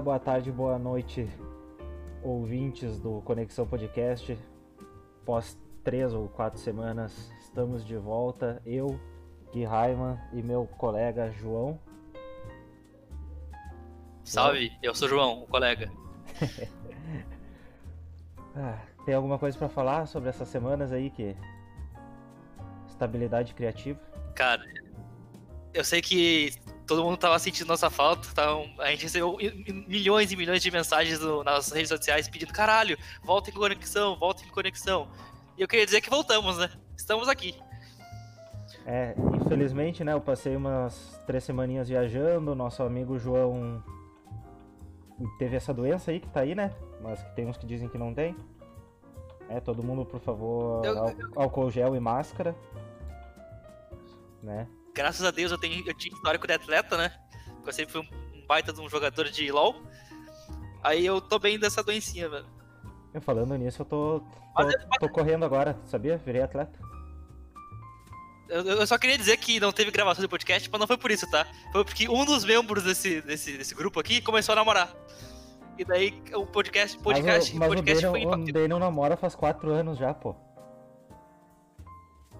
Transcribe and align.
boa 0.00 0.18
tarde, 0.18 0.52
boa 0.52 0.78
noite, 0.78 1.28
ouvintes 2.22 3.00
do 3.00 3.20
Conexão 3.22 3.66
Podcast. 3.66 4.38
Após 5.22 5.58
três 5.82 6.14
ou 6.14 6.28
quatro 6.28 6.58
semanas, 6.58 7.32
estamos 7.40 7.84
de 7.84 7.96
volta. 7.96 8.62
Eu, 8.64 8.98
Gui 9.52 9.64
Raiman 9.64 10.18
e 10.32 10.42
meu 10.42 10.66
colega 10.66 11.32
João. 11.32 11.80
Salve, 14.22 14.72
eu 14.82 14.94
sou 14.94 15.06
o 15.06 15.10
João, 15.10 15.42
o 15.42 15.46
colega. 15.46 15.90
Ah, 18.60 18.76
tem 19.04 19.14
alguma 19.14 19.38
coisa 19.38 19.56
pra 19.56 19.68
falar 19.68 20.06
sobre 20.06 20.28
essas 20.28 20.48
semanas 20.48 20.90
aí 20.90 21.10
que 21.10 21.36
estabilidade 22.88 23.54
criativa? 23.54 24.00
Cara, 24.34 24.64
eu 25.72 25.84
sei 25.84 26.02
que 26.02 26.50
todo 26.88 27.04
mundo 27.04 27.16
tava 27.18 27.38
sentindo 27.38 27.68
nossa 27.68 27.88
falta, 27.90 28.26
então 28.32 28.68
a 28.78 28.90
gente 28.90 29.02
recebeu 29.04 29.36
milhões 29.86 30.32
e 30.32 30.36
milhões 30.36 30.62
de 30.62 30.70
mensagens 30.70 31.20
no- 31.20 31.44
nas 31.44 31.70
redes 31.70 31.88
sociais 31.90 32.28
pedindo 32.28 32.52
caralho, 32.52 32.96
volta 33.22 33.50
em 33.50 33.52
conexão, 33.52 34.16
volta 34.18 34.42
em 34.42 34.48
conexão. 34.48 35.06
E 35.56 35.62
eu 35.62 35.68
queria 35.68 35.84
dizer 35.84 36.00
que 36.00 36.08
voltamos, 36.10 36.56
né? 36.58 36.70
Estamos 36.96 37.28
aqui. 37.28 37.54
É, 38.86 39.14
infelizmente, 39.34 40.02
né, 40.02 40.14
eu 40.14 40.20
passei 40.20 40.56
umas 40.56 41.20
três 41.26 41.44
semaninhas 41.44 41.88
viajando, 41.88 42.54
nosso 42.54 42.82
amigo 42.82 43.18
João 43.18 43.82
teve 45.38 45.56
essa 45.56 45.74
doença 45.74 46.10
aí 46.10 46.20
que 46.20 46.28
tá 46.28 46.40
aí, 46.40 46.54
né? 46.54 46.72
Mas 47.02 47.22
que 47.22 47.30
tem 47.34 47.46
uns 47.46 47.56
que 47.58 47.66
dizem 47.66 47.88
que 47.88 47.98
não 47.98 48.14
tem. 48.14 48.34
É, 49.50 49.60
todo 49.60 49.82
mundo, 49.82 50.04
por 50.06 50.20
favor, 50.20 50.84
Eu- 50.84 50.98
ál- 50.98 51.14
álcool 51.36 51.70
gel 51.70 51.94
e 51.96 52.00
máscara. 52.00 52.54
Né? 54.42 54.66
Graças 54.98 55.24
a 55.24 55.30
Deus 55.30 55.52
eu, 55.52 55.58
tenho, 55.58 55.86
eu 55.86 55.94
tinha 55.94 56.12
histórico 56.12 56.44
de 56.44 56.54
atleta, 56.54 56.96
né? 56.96 57.12
Porque 57.54 57.68
eu 57.68 57.72
sempre 57.72 57.92
fui 57.92 58.00
um, 58.00 58.46
baita 58.48 58.72
de 58.72 58.80
um 58.80 58.88
jogador 58.88 59.30
de 59.30 59.48
LoL. 59.48 59.80
Aí 60.82 61.06
eu 61.06 61.20
tô 61.20 61.38
bem 61.38 61.56
dessa 61.56 61.84
doencinha, 61.84 62.28
velho. 62.28 62.46
Eu 63.14 63.20
falando 63.20 63.56
nisso, 63.56 63.82
eu 63.82 63.86
tô, 63.86 64.20
tô, 64.56 64.98
tô 64.98 65.08
correndo 65.08 65.44
agora, 65.44 65.78
sabia? 65.84 66.18
Virei 66.18 66.42
atleta. 66.42 66.76
Eu, 68.48 68.64
eu 68.64 68.86
só 68.88 68.98
queria 68.98 69.16
dizer 69.16 69.36
que 69.36 69.60
não 69.60 69.70
teve 69.70 69.92
gravação 69.92 70.20
de 70.20 70.26
podcast, 70.26 70.68
mas 70.68 70.80
não 70.80 70.86
foi 70.88 70.98
por 70.98 71.12
isso, 71.12 71.30
tá? 71.30 71.46
Foi 71.70 71.84
porque 71.84 72.08
um 72.08 72.24
dos 72.24 72.44
membros 72.44 72.82
desse, 72.82 73.20
desse, 73.22 73.56
desse 73.56 73.76
grupo 73.76 74.00
aqui 74.00 74.20
começou 74.20 74.54
a 74.54 74.56
namorar. 74.56 74.92
E 75.78 75.84
daí 75.84 76.20
o 76.34 76.44
podcast, 76.44 76.98
podcast, 76.98 77.54
mas 77.54 77.60
mas 77.60 77.68
podcast 77.68 78.04
o 78.04 78.10
foi 78.10 78.18
Daniel, 78.18 78.32
o 78.32 78.34
impactado. 78.34 78.52
Daniel 78.52 78.78
namora 78.80 79.16
faz 79.16 79.36
quatro 79.36 79.70
anos 79.70 79.96
já, 79.96 80.12
pô. 80.12 80.34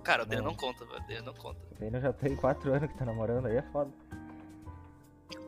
Cara, 0.09 0.23
o 0.23 0.27
dele 0.27 0.41
Não. 0.41 0.55
conta, 0.55 0.87
velho. 0.87 1.03
O 1.03 1.07
dele 1.07 1.21
não 1.21 1.35
conta. 1.35 1.61
O 1.71 1.75
Daniel 1.79 2.01
já 2.01 2.13
tem 2.15 2.35
quatro 2.35 2.73
anos 2.73 2.89
que 2.91 2.97
tá 2.97 3.05
namorando, 3.05 3.45
aí 3.45 3.57
é 3.59 3.63
foda. 3.71 3.91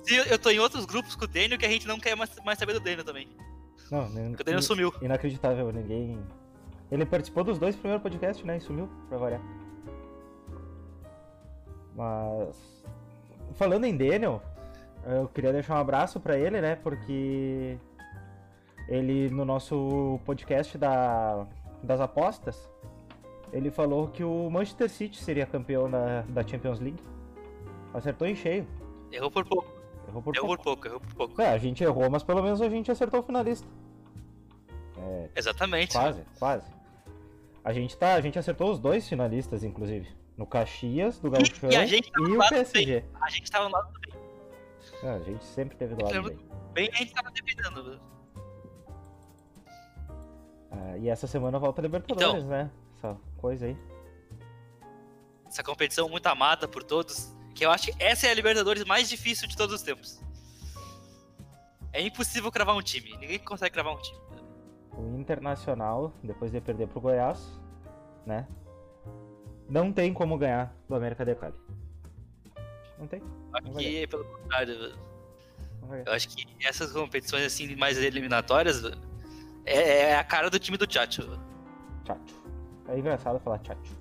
E 0.06 0.14
eu, 0.14 0.38
tô 0.38 0.50
em 0.50 0.58
outros 0.58 0.84
grupos 0.84 1.16
com 1.16 1.24
o 1.24 1.26
Daniel 1.26 1.58
que 1.58 1.64
a 1.64 1.68
gente 1.70 1.88
não 1.88 1.98
quer 1.98 2.14
mais, 2.14 2.30
mais 2.44 2.58
saber 2.58 2.74
do 2.74 2.80
Daniel 2.80 3.02
também. 3.02 3.26
Não, 3.90 4.06
nem- 4.10 4.28
Porque 4.28 4.42
o 4.42 4.44
Daniel 4.44 4.60
sumiu. 4.60 4.92
Inacreditável, 5.00 5.72
ninguém. 5.72 6.22
Ele 6.92 7.06
participou 7.06 7.42
dos 7.42 7.58
dois 7.58 7.74
primeiros 7.74 8.02
podcasts, 8.02 8.44
né? 8.44 8.58
E 8.58 8.60
sumiu, 8.60 8.86
pra 9.08 9.16
variar. 9.16 9.40
Mas. 11.96 12.84
Falando 13.54 13.86
em 13.86 13.96
Daniel, 13.96 14.42
eu 15.06 15.26
queria 15.28 15.54
deixar 15.54 15.76
um 15.76 15.78
abraço 15.80 16.20
pra 16.20 16.36
ele, 16.38 16.60
né? 16.60 16.76
Porque. 16.76 17.78
Ele, 18.88 19.30
no 19.30 19.46
nosso 19.46 20.20
podcast 20.26 20.76
da, 20.76 21.46
das 21.82 21.98
apostas, 21.98 22.68
ele 23.52 23.70
falou 23.70 24.08
que 24.08 24.22
o 24.24 24.50
Manchester 24.50 24.88
City 24.88 25.22
seria 25.22 25.46
campeão 25.46 25.90
da, 25.90 26.22
da 26.22 26.46
Champions 26.46 26.80
League. 26.80 27.02
Acertou 27.92 28.26
em 28.26 28.34
cheio. 28.34 28.66
Errou 29.10 29.30
por 29.30 29.44
pouco. 29.44 29.72
Errou 30.08 30.22
por 30.22 30.36
Errou 30.36 30.48
pouco. 30.48 30.62
por 30.62 30.64
pouco, 30.64 30.86
errou 30.86 31.00
por 31.00 31.14
pouco. 31.14 31.42
É, 31.42 31.48
a 31.48 31.58
gente 31.58 31.82
errou, 31.82 32.08
mas 32.08 32.22
pelo 32.22 32.42
menos 32.42 32.60
a 32.62 32.68
gente 32.68 32.90
acertou 32.90 33.20
o 33.20 33.22
finalista. 33.22 33.66
Exatamente. 35.34 35.92
Quase, 35.92 36.22
quase. 36.38 36.70
A 37.64 37.72
gente 37.72 37.96
tá, 37.96 38.14
a 38.14 38.20
gente 38.20 38.38
acertou 38.38 38.70
os 38.70 38.78
dois 38.78 39.08
finalistas, 39.08 39.62
inclusive. 39.64 40.08
No 40.36 40.46
Caxias, 40.46 41.18
do 41.18 41.30
Gauchão 41.30 41.70
e 41.70 41.76
a 41.76 41.84
gente 41.84 42.10
tava 42.10 42.26
e 42.26 42.30
do 42.30 42.34
o 42.34 42.38
lado 42.38 42.48
PSG. 42.48 43.04
A 43.20 43.30
gente 43.30 43.50
tava 43.50 43.68
lá 43.68 43.82
também. 43.84 44.20
Ah, 45.02 45.14
a 45.14 45.20
gente 45.20 45.44
sempre 45.44 45.76
teve 45.76 45.94
do 45.94 46.04
lado 46.04 46.22
bem. 46.28 46.38
Bem, 46.72 46.90
a 46.92 46.96
gente 46.96 47.12
tava 47.12 47.30
dependendo. 47.30 48.00
Ah, 50.70 50.96
e 50.98 51.08
essa 51.08 51.26
semana 51.26 51.58
volta 51.58 51.80
a 51.80 51.82
Libertadores, 51.82 52.44
né? 52.44 52.70
Essa 52.96 53.16
coisa 53.40 53.66
aí. 53.66 53.76
Essa 55.46 55.62
competição 55.62 56.08
muito 56.08 56.26
amada 56.26 56.68
por 56.68 56.82
todos. 56.82 57.34
Que 57.54 57.66
eu 57.66 57.70
acho 57.70 57.86
que 57.86 58.02
essa 58.02 58.26
é 58.26 58.30
a 58.30 58.34
Libertadores 58.34 58.84
mais 58.84 59.08
difícil 59.08 59.48
de 59.48 59.56
todos 59.56 59.74
os 59.74 59.82
tempos. 59.82 60.20
É 61.92 62.00
impossível 62.00 62.52
cravar 62.52 62.76
um 62.76 62.82
time. 62.82 63.16
Ninguém 63.18 63.38
consegue 63.38 63.72
cravar 63.72 63.94
um 63.94 63.98
time. 63.98 64.20
O 64.92 65.18
Internacional, 65.18 66.12
depois 66.22 66.52
de 66.52 66.60
perder 66.60 66.86
pro 66.86 67.00
Goiás, 67.00 67.60
né? 68.24 68.46
Não 69.68 69.92
tem 69.92 70.12
como 70.12 70.38
ganhar 70.38 70.74
do 70.88 70.94
América 70.94 71.24
de 71.24 71.34
Cali. 71.34 71.54
Não 72.98 73.06
tem. 73.06 73.20
Não 73.20 73.72
Aqui, 73.72 74.06
pelo 74.06 74.24
contrário, 74.24 74.94
eu 76.06 76.12
acho 76.12 76.28
que 76.28 76.46
essas 76.64 76.92
competições 76.92 77.44
assim 77.44 77.74
mais 77.74 77.98
eliminatórias 77.98 78.82
é, 79.64 80.10
é 80.10 80.16
a 80.16 80.24
cara 80.24 80.48
do 80.50 80.58
time 80.58 80.76
do 80.76 80.86
Tchatcho. 80.86 81.22
velho. 81.22 81.40
É 82.90 82.98
engraçado 82.98 83.38
falar 83.40 83.58
tchacho. 83.60 83.96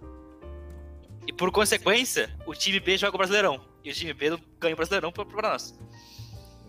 E 1.28 1.32
por 1.34 1.52
consequência, 1.52 2.30
o 2.46 2.54
time 2.54 2.80
B 2.80 2.98
joga 2.98 3.16
o 3.16 3.18
Brasileirão. 3.18 3.62
E 3.84 3.92
o 3.92 3.94
time 3.94 4.14
B 4.14 4.38
ganha 4.60 4.74
o 4.74 4.76
Brasileirão 4.78 5.12
pra, 5.12 5.24
pra 5.26 5.52
nós. 5.52 5.80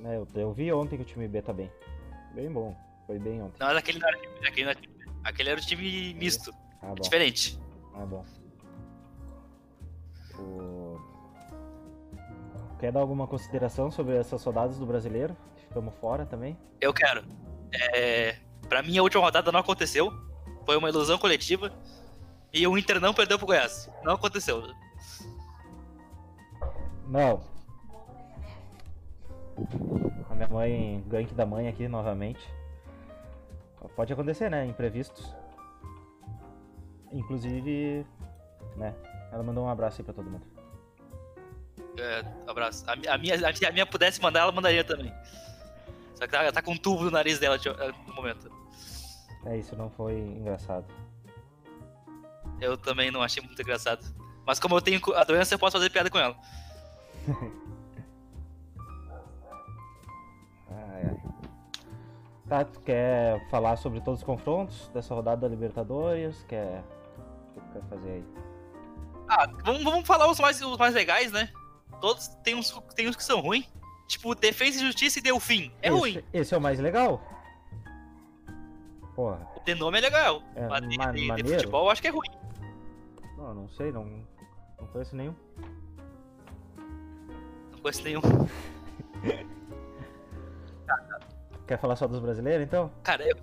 É, 0.04 0.16
eu, 0.16 0.28
eu 0.34 0.53
vi 0.53 0.72
ontem 0.72 0.97
que 0.97 1.03
o 1.03 1.06
time 1.06 1.26
B 1.26 1.41
tá 1.42 1.53
bem. 1.53 1.70
Bem 2.34 2.50
bom. 2.50 2.76
Foi 3.06 3.19
bem 3.19 3.41
ontem. 3.42 3.56
Não, 3.59 3.66
mas 3.69 3.76
aquele 3.78 3.98
não 3.98 4.09
era, 4.09 4.16
time- 4.19 4.48
aquele 4.48 4.64
não 4.64 4.70
era. 4.70 4.80
Aquele 5.25 5.50
era 5.50 5.60
o 5.60 5.64
time 5.64 6.14
misto. 6.14 6.53
Ah. 6.82 6.94
Diferente. 7.00 7.59
Ah, 7.94 8.04
bom. 8.04 8.25
O... 10.38 10.98
Quer 12.78 12.92
dar 12.92 13.00
alguma 13.00 13.26
consideração 13.26 13.91
sobre 13.91 14.16
essas 14.16 14.42
rodadas 14.42 14.78
do 14.78 14.86
brasileiro? 14.86 15.36
Ficamos 15.69 15.94
fora 16.00 16.25
também. 16.25 16.56
Eu 16.80 16.92
quero. 16.94 17.25
É, 17.94 18.36
pra 18.69 18.82
mim, 18.82 18.97
a 18.98 19.03
última 19.03 19.22
rodada 19.22 19.53
não 19.53 19.60
aconteceu. 19.60 20.10
Foi 20.64 20.76
uma 20.76 20.88
ilusão 20.88 21.19
coletiva. 21.19 21.72
E 22.52 22.66
o 22.66 22.76
Inter 22.76 23.00
não 23.00 23.14
perdeu 23.14 23.38
pro 23.38 23.46
Goiás. 23.46 23.88
Não 24.02 24.14
aconteceu. 24.14 24.62
Não. 27.06 27.40
A 30.28 30.34
minha 30.34 30.48
mãe, 30.48 31.04
gank 31.06 31.32
da 31.34 31.44
mãe 31.46 31.68
aqui 31.68 31.86
novamente. 31.88 32.40
Pode 33.96 34.12
acontecer, 34.12 34.50
né? 34.50 34.66
Imprevistos. 34.66 35.34
Inclusive, 37.12 38.06
né? 38.76 38.94
Ela 39.32 39.42
mandou 39.42 39.64
um 39.64 39.68
abraço 39.68 40.00
aí 40.00 40.04
pra 40.04 40.14
todo 40.14 40.30
mundo. 40.30 40.46
É, 41.98 42.24
abraço. 42.46 42.84
A, 42.88 42.92
a 42.92 43.18
minha, 43.18 43.34
a, 43.34 43.68
a 43.68 43.72
minha 43.72 43.86
pudesse 43.86 44.20
mandar, 44.20 44.40
ela 44.40 44.52
mandaria 44.52 44.84
também. 44.84 45.12
Só 46.14 46.26
que 46.26 46.34
ela 46.36 46.52
tá 46.52 46.62
com 46.62 46.72
um 46.72 46.76
tubo 46.76 47.04
no 47.04 47.10
nariz 47.10 47.38
dela 47.38 47.58
de- 47.58 47.68
no 48.06 48.14
momento. 48.14 48.50
É 49.46 49.56
isso, 49.56 49.74
não 49.76 49.90
foi 49.90 50.14
engraçado. 50.18 50.84
Eu 52.60 52.76
também 52.76 53.10
não 53.10 53.22
achei 53.22 53.43
muito 53.43 53.60
engraçado. 53.60 54.04
Mas 54.47 54.59
como 54.59 54.76
eu 54.76 54.81
tenho 54.81 55.00
a 55.15 55.25
doença, 55.25 55.54
eu 55.54 55.59
posso 55.59 55.76
fazer 55.76 55.91
piada 55.91 56.10
com 56.10 56.19
ela. 56.19 56.37
Ai, 60.71 61.03
ai. 61.04 61.21
Tá, 62.48 62.65
tu 62.65 62.81
quer 62.81 63.48
falar 63.48 63.76
sobre 63.76 64.00
todos 64.00 64.21
os 64.21 64.26
confrontos 64.26 64.88
dessa 64.94 65.15
rodada 65.15 65.43
da 65.43 65.48
Libertadores? 65.48 66.44
Quer. 66.48 66.82
O 67.56 67.60
que 67.60 67.66
tu 67.66 67.72
quer 67.72 67.82
fazer 67.88 68.10
aí? 68.10 68.25
Ah, 69.28 69.47
vamos, 69.65 69.84
vamos 69.84 70.06
falar 70.06 70.28
os 70.31 70.38
mais, 70.41 70.60
os 70.60 70.77
mais 70.77 70.94
legais, 70.94 71.31
né? 71.32 71.50
Todos 72.00 72.28
tem 72.42 72.54
uns, 72.54 72.71
tem 72.97 73.09
uns 73.09 73.16
que 73.16 73.22
são 73.25 73.41
ruins. 73.41 73.66
Tipo, 74.09 74.34
Defesa 74.34 74.78
e 74.78 74.87
Justiça 74.87 75.21
e 75.21 75.22
Delfim. 75.22 75.71
É 75.81 75.88
esse, 75.88 75.97
ruim. 75.98 76.25
Esse 76.32 76.54
é 76.54 76.59
o 76.59 76.60
mais 76.60 76.81
legal? 76.81 77.22
Porra, 79.15 79.47
O 79.68 79.74
nome 79.77 79.98
é 79.98 80.01
legal. 80.01 80.42
É, 80.56 80.66
mas 80.66 80.80
de, 80.83 80.89
de- 80.97 81.42
de 81.42 81.51
futebol 81.54 81.84
eu 81.84 81.91
acho 81.91 82.03
que 82.03 82.09
é 82.09 82.10
ruim. 82.10 82.28
Não, 83.41 83.54
não 83.54 83.69
sei, 83.69 83.91
não, 83.92 84.04
não 84.78 84.87
conheço 84.89 85.16
nenhum. 85.16 85.34
Não 87.72 87.78
conheço 87.81 88.03
nenhum. 88.04 88.21
Quer 91.66 91.78
falar 91.78 91.97
só 91.97 92.07
dos 92.07 92.21
brasileiros 92.21 92.65
então? 92.66 92.91
Cara, 93.03 93.22
eu, 93.28 93.37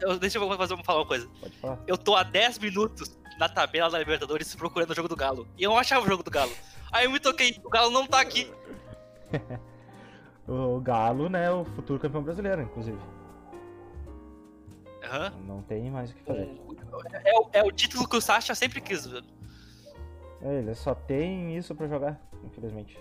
eu- 0.00 0.18
deixa 0.18 0.38
eu 0.38 0.56
fazer, 0.56 0.82
falar 0.82 1.00
uma 1.00 1.06
coisa. 1.06 1.28
Pode 1.40 1.56
falar. 1.58 1.78
Eu 1.86 1.96
tô 1.98 2.16
há 2.16 2.22
10 2.22 2.58
minutos 2.58 3.18
na 3.38 3.48
tabela 3.48 3.90
da 3.90 3.98
Libertadores 3.98 4.54
procurando 4.54 4.90
o 4.90 4.94
jogo 4.94 5.08
do 5.08 5.16
Galo. 5.16 5.46
E 5.58 5.62
eu 5.62 5.70
não 5.70 5.78
achava 5.78 6.04
o 6.04 6.08
jogo 6.08 6.22
do 6.22 6.30
Galo. 6.30 6.52
Aí 6.90 7.04
eu 7.04 7.10
me 7.10 7.20
toquei, 7.20 7.60
o 7.64 7.68
Galo 7.70 7.90
não 7.90 8.06
tá 8.06 8.20
aqui. 8.20 8.50
O 10.48 10.80
Galo, 10.80 11.28
né, 11.28 11.48
o 11.52 11.64
futuro 11.64 12.00
campeão 12.00 12.20
brasileiro, 12.20 12.62
inclusive. 12.62 12.98
Aham. 15.02 15.30
Não 15.46 15.62
tem 15.62 15.90
mais 15.90 16.10
o 16.10 16.14
que 16.14 16.22
fazer. 16.22 16.60
É, 17.24 17.38
o- 17.38 17.48
é 17.52 17.62
o 17.62 17.72
título 17.72 18.08
que 18.08 18.16
o 18.16 18.20
Sasha 18.20 18.54
sempre 18.54 18.80
quis, 18.80 19.06
velho. 19.06 19.26
É, 20.40 20.58
Ele 20.58 20.74
só 20.74 20.94
tem 20.94 21.56
isso 21.56 21.74
pra 21.74 21.86
jogar, 21.88 22.20
infelizmente. 22.44 22.98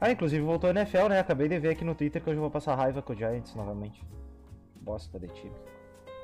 Ah, 0.00 0.10
inclusive 0.10 0.42
voltou 0.44 0.68
a 0.68 0.72
NFL, 0.72 1.08
né? 1.08 1.20
Acabei 1.20 1.48
de 1.48 1.58
ver 1.58 1.70
aqui 1.70 1.84
no 1.84 1.94
Twitter 1.94 2.22
que 2.22 2.28
hoje 2.30 2.36
eu 2.38 2.42
vou 2.42 2.50
passar 2.50 2.74
raiva 2.74 3.02
com 3.02 3.12
o 3.12 3.16
Giants 3.16 3.54
novamente. 3.54 4.02
Bosta 4.76 5.18
de 5.18 5.28
time. 5.28 5.54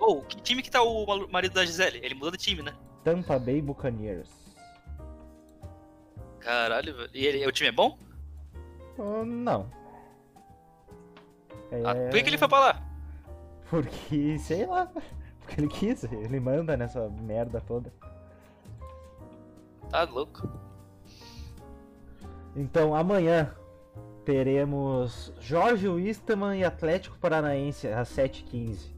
Ô, 0.00 0.22
que 0.22 0.40
time 0.40 0.62
que 0.62 0.70
tá 0.70 0.82
o 0.82 1.28
marido 1.30 1.52
da 1.52 1.64
Gisele? 1.64 2.00
Ele 2.02 2.14
mudou 2.14 2.30
de 2.30 2.38
time, 2.38 2.62
né? 2.62 2.74
Tampa 3.04 3.38
Bay 3.38 3.60
Buccaneers. 3.60 4.30
Caralho, 6.40 6.94
velho. 6.96 7.10
E 7.12 7.26
ele, 7.26 7.46
o 7.46 7.52
time 7.52 7.68
é 7.68 7.72
bom? 7.72 7.98
Oh, 8.98 9.24
não. 9.24 9.68
É... 11.70 11.82
Ah, 11.84 11.94
por 11.94 12.10
que, 12.12 12.22
que 12.22 12.28
ele 12.30 12.38
foi 12.38 12.48
pra 12.48 12.60
lá? 12.60 12.85
Porque, 13.70 14.38
sei 14.38 14.66
lá. 14.66 14.86
Porque 15.40 15.60
ele 15.60 15.68
quis. 15.68 16.04
Ele 16.04 16.40
manda 16.40 16.76
nessa 16.76 17.08
merda 17.08 17.60
toda. 17.60 17.92
Tá 19.90 20.02
louco. 20.04 20.48
Então, 22.56 22.94
amanhã 22.94 23.54
teremos 24.24 25.32
Jorge 25.38 25.86
Wisterman 25.86 26.58
e 26.58 26.64
Atlético 26.64 27.16
Paranaense 27.18 27.86
às 27.86 28.08
7h15. 28.08 28.90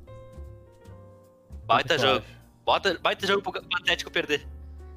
Baita 1.66 1.96
O 1.96 1.98
jogo. 1.98 2.24
Bota, 2.64 2.98
baita 2.98 3.26
jogo 3.26 3.42
pro 3.42 3.60
Atlético 3.76 4.10
perder. 4.10 4.46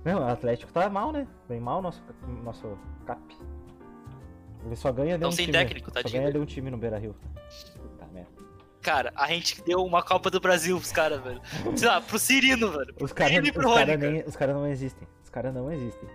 Não, 0.05 0.21
o 0.21 0.27
Atlético 0.27 0.71
tá 0.71 0.89
mal, 0.89 1.11
né? 1.11 1.27
Bem 1.49 1.59
mal 1.59 1.81
nosso, 1.81 2.01
nosso 2.43 2.77
cap. 3.05 3.21
Ele 4.65 4.75
só 4.75 4.91
ganha 4.91 5.15
de 5.15 5.21
Tão 5.21 5.29
um 5.29 5.31
sem 5.31 5.45
time. 5.45 5.57
técnico, 5.57 5.89
só 5.89 6.01
tadinho 6.01 6.21
ganha 6.21 6.33
de 6.33 6.39
um 6.39 6.45
time 6.45 6.69
no 6.71 6.77
Beira 6.77 6.97
Rio. 6.97 7.15
Cara, 8.81 9.11
a 9.15 9.27
gente 9.27 9.61
deu 9.63 9.83
uma 9.83 10.01
Copa 10.03 10.29
do 10.31 10.39
Brasil 10.39 10.77
pros 10.77 10.91
caras, 10.91 11.21
velho. 11.21 11.41
Sei 11.75 11.87
lá, 11.87 12.01
pro 12.01 12.17
Cirino, 12.17 12.71
velho. 12.71 12.95
Os 12.99 13.11
caras 13.13 13.33
cara 13.33 13.97
nem- 13.97 14.23
os 14.23 14.35
cara 14.35 14.53
não 14.53 14.67
existem. 14.67 15.07
Os 15.23 15.29
caras 15.29 15.53
não 15.53 15.71
existem. 15.71 16.09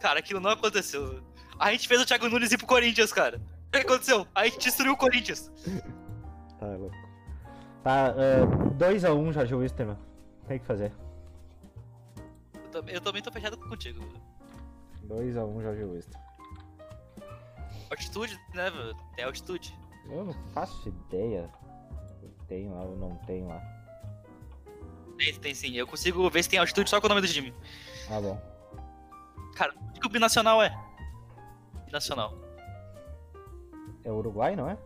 Cara, 0.00 0.18
aquilo 0.20 0.40
não 0.40 0.50
aconteceu. 0.50 1.06
velho. 1.08 1.24
A 1.58 1.70
gente 1.72 1.86
fez 1.86 2.00
o 2.00 2.06
Thiago 2.06 2.28
Nunes 2.28 2.50
ir 2.52 2.58
pro 2.58 2.66
Corinthians, 2.66 3.12
cara. 3.12 3.40
O 3.68 3.70
que 3.70 3.78
aconteceu? 3.78 4.26
A 4.34 4.44
gente 4.44 4.58
destruiu 4.58 4.92
o 4.92 4.96
Corinthians. 4.96 5.50
Tá 6.58 6.66
louco. 6.66 6.96
Tá, 7.82 8.14
2x1 8.78 9.32
Jorge 9.32 9.54
Wisterman. 9.54 9.98
Tem 10.48 10.58
que 10.58 10.64
fazer. 10.66 10.92
Eu 12.54 12.70
também, 12.70 12.94
eu 12.94 13.00
também 13.00 13.22
tô 13.22 13.30
fechado 13.30 13.56
contigo. 13.58 14.00
velho. 14.00 14.22
2x1 15.08 15.62
Jorge 15.62 15.84
Wisterman. 15.84 16.22
Altitude, 17.90 18.40
né, 18.54 18.70
velho? 18.70 18.94
Tem 19.14 19.24
altitude. 19.24 19.76
Eu 20.08 20.24
não 20.24 20.34
faço 20.52 20.88
ideia. 20.88 21.50
Tem 22.48 22.68
lá 22.68 22.82
ou 22.82 22.96
não 22.96 23.16
tem 23.26 23.46
lá. 23.46 23.60
Tem, 25.16 25.34
tem 25.34 25.54
sim. 25.54 25.74
Eu 25.76 25.86
consigo 25.86 26.28
ver 26.28 26.42
se 26.42 26.48
tem 26.48 26.58
altitude 26.58 26.90
só 26.90 27.00
com 27.00 27.06
o 27.06 27.08
nome 27.08 27.20
do 27.20 27.28
time. 27.28 27.54
Ah, 28.10 28.20
bom. 28.20 28.40
Cara, 29.54 29.74
o 29.96 30.00
que 30.00 30.06
o 30.06 30.10
binacional 30.10 30.62
é? 30.62 30.76
Binacional. 31.86 32.36
É 34.04 34.10
Uruguai, 34.10 34.56
não 34.56 34.68
é? 34.68 34.76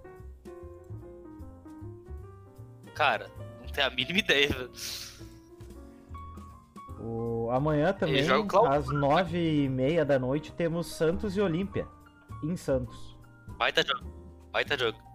Cara, 2.95 3.31
não 3.61 3.69
tenho 3.69 3.87
a 3.87 3.91
mínima 3.91 4.19
ideia, 4.19 4.49
velho. 4.49 4.71
O... 6.99 7.49
Amanhã 7.51 7.93
também, 7.93 8.23
joga 8.23 8.41
o 8.41 8.47
Cláudio. 8.47 8.73
às 8.73 8.87
9h30 8.87 10.05
da 10.05 10.19
noite, 10.19 10.53
temos 10.53 10.87
Santos 10.87 11.37
e 11.37 11.41
Olímpia. 11.41 11.87
Em 12.43 12.57
Santos. 12.57 13.17
Baita 13.59 13.83
jogo. 13.87 14.05
Baita 14.51 14.77
jogo. 14.79 15.06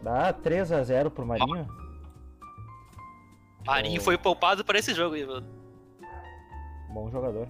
Dá 0.00 0.32
3x0 0.32 1.10
pro 1.10 1.26
Marinho. 1.26 1.68
Marinho 3.66 4.00
Oh. 4.00 4.04
foi 4.04 4.16
poupado 4.16 4.64
para 4.64 4.78
esse 4.78 4.94
jogo 4.94 5.14
aí, 5.14 5.24
velho. 5.24 5.44
Bom 6.90 7.10
jogador. 7.10 7.48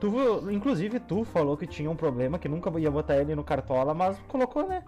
Tu, 0.00 0.50
inclusive, 0.50 0.98
tu 0.98 1.24
falou 1.24 1.56
que 1.56 1.66
tinha 1.66 1.90
um 1.90 1.96
problema, 1.96 2.38
que 2.38 2.48
nunca 2.48 2.70
ia 2.80 2.90
botar 2.90 3.16
ele 3.18 3.34
no 3.34 3.44
cartola, 3.44 3.92
mas 3.92 4.18
colocou, 4.26 4.66
né? 4.66 4.82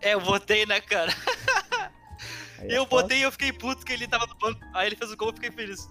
É, 0.00 0.14
eu 0.14 0.20
botei, 0.20 0.64
né, 0.66 0.80
cara? 0.80 1.12
Aí 2.58 2.70
é 2.70 2.78
Eu 2.78 2.86
botei 2.86 3.18
e 3.18 3.22
eu 3.22 3.32
fiquei 3.32 3.52
puto 3.52 3.84
que 3.84 3.92
ele 3.92 4.08
tava 4.08 4.26
no 4.26 4.34
banco. 4.36 4.60
Aí 4.72 4.86
ele 4.86 4.96
fez 4.96 5.12
o 5.12 5.16
gol 5.16 5.30
e 5.30 5.34
fiquei 5.34 5.50
feliz. 5.50 5.88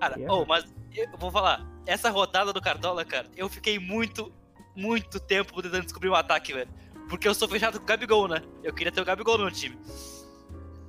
Cara, 0.00 0.16
oh, 0.28 0.44
mas 0.44 0.64
eu 0.94 1.08
vou 1.18 1.30
falar, 1.30 1.66
essa 1.86 2.10
rodada 2.10 2.52
do 2.52 2.60
Cartola, 2.60 3.04
cara, 3.04 3.28
eu 3.36 3.48
fiquei 3.48 3.78
muito, 3.78 4.32
muito 4.74 5.18
tempo 5.18 5.60
tentando 5.62 5.84
descobrir 5.84 6.08
um 6.08 6.14
ataque, 6.14 6.52
velho. 6.52 6.70
Porque 7.08 7.28
eu 7.28 7.34
sou 7.34 7.48
fechado 7.48 7.78
com 7.78 7.84
o 7.84 7.86
Gabigol, 7.86 8.28
né? 8.28 8.42
Eu 8.62 8.72
queria 8.74 8.90
ter 8.92 9.00
o 9.00 9.04
Gabigol 9.04 9.38
no 9.38 9.44
meu 9.44 9.52
time. 9.52 9.78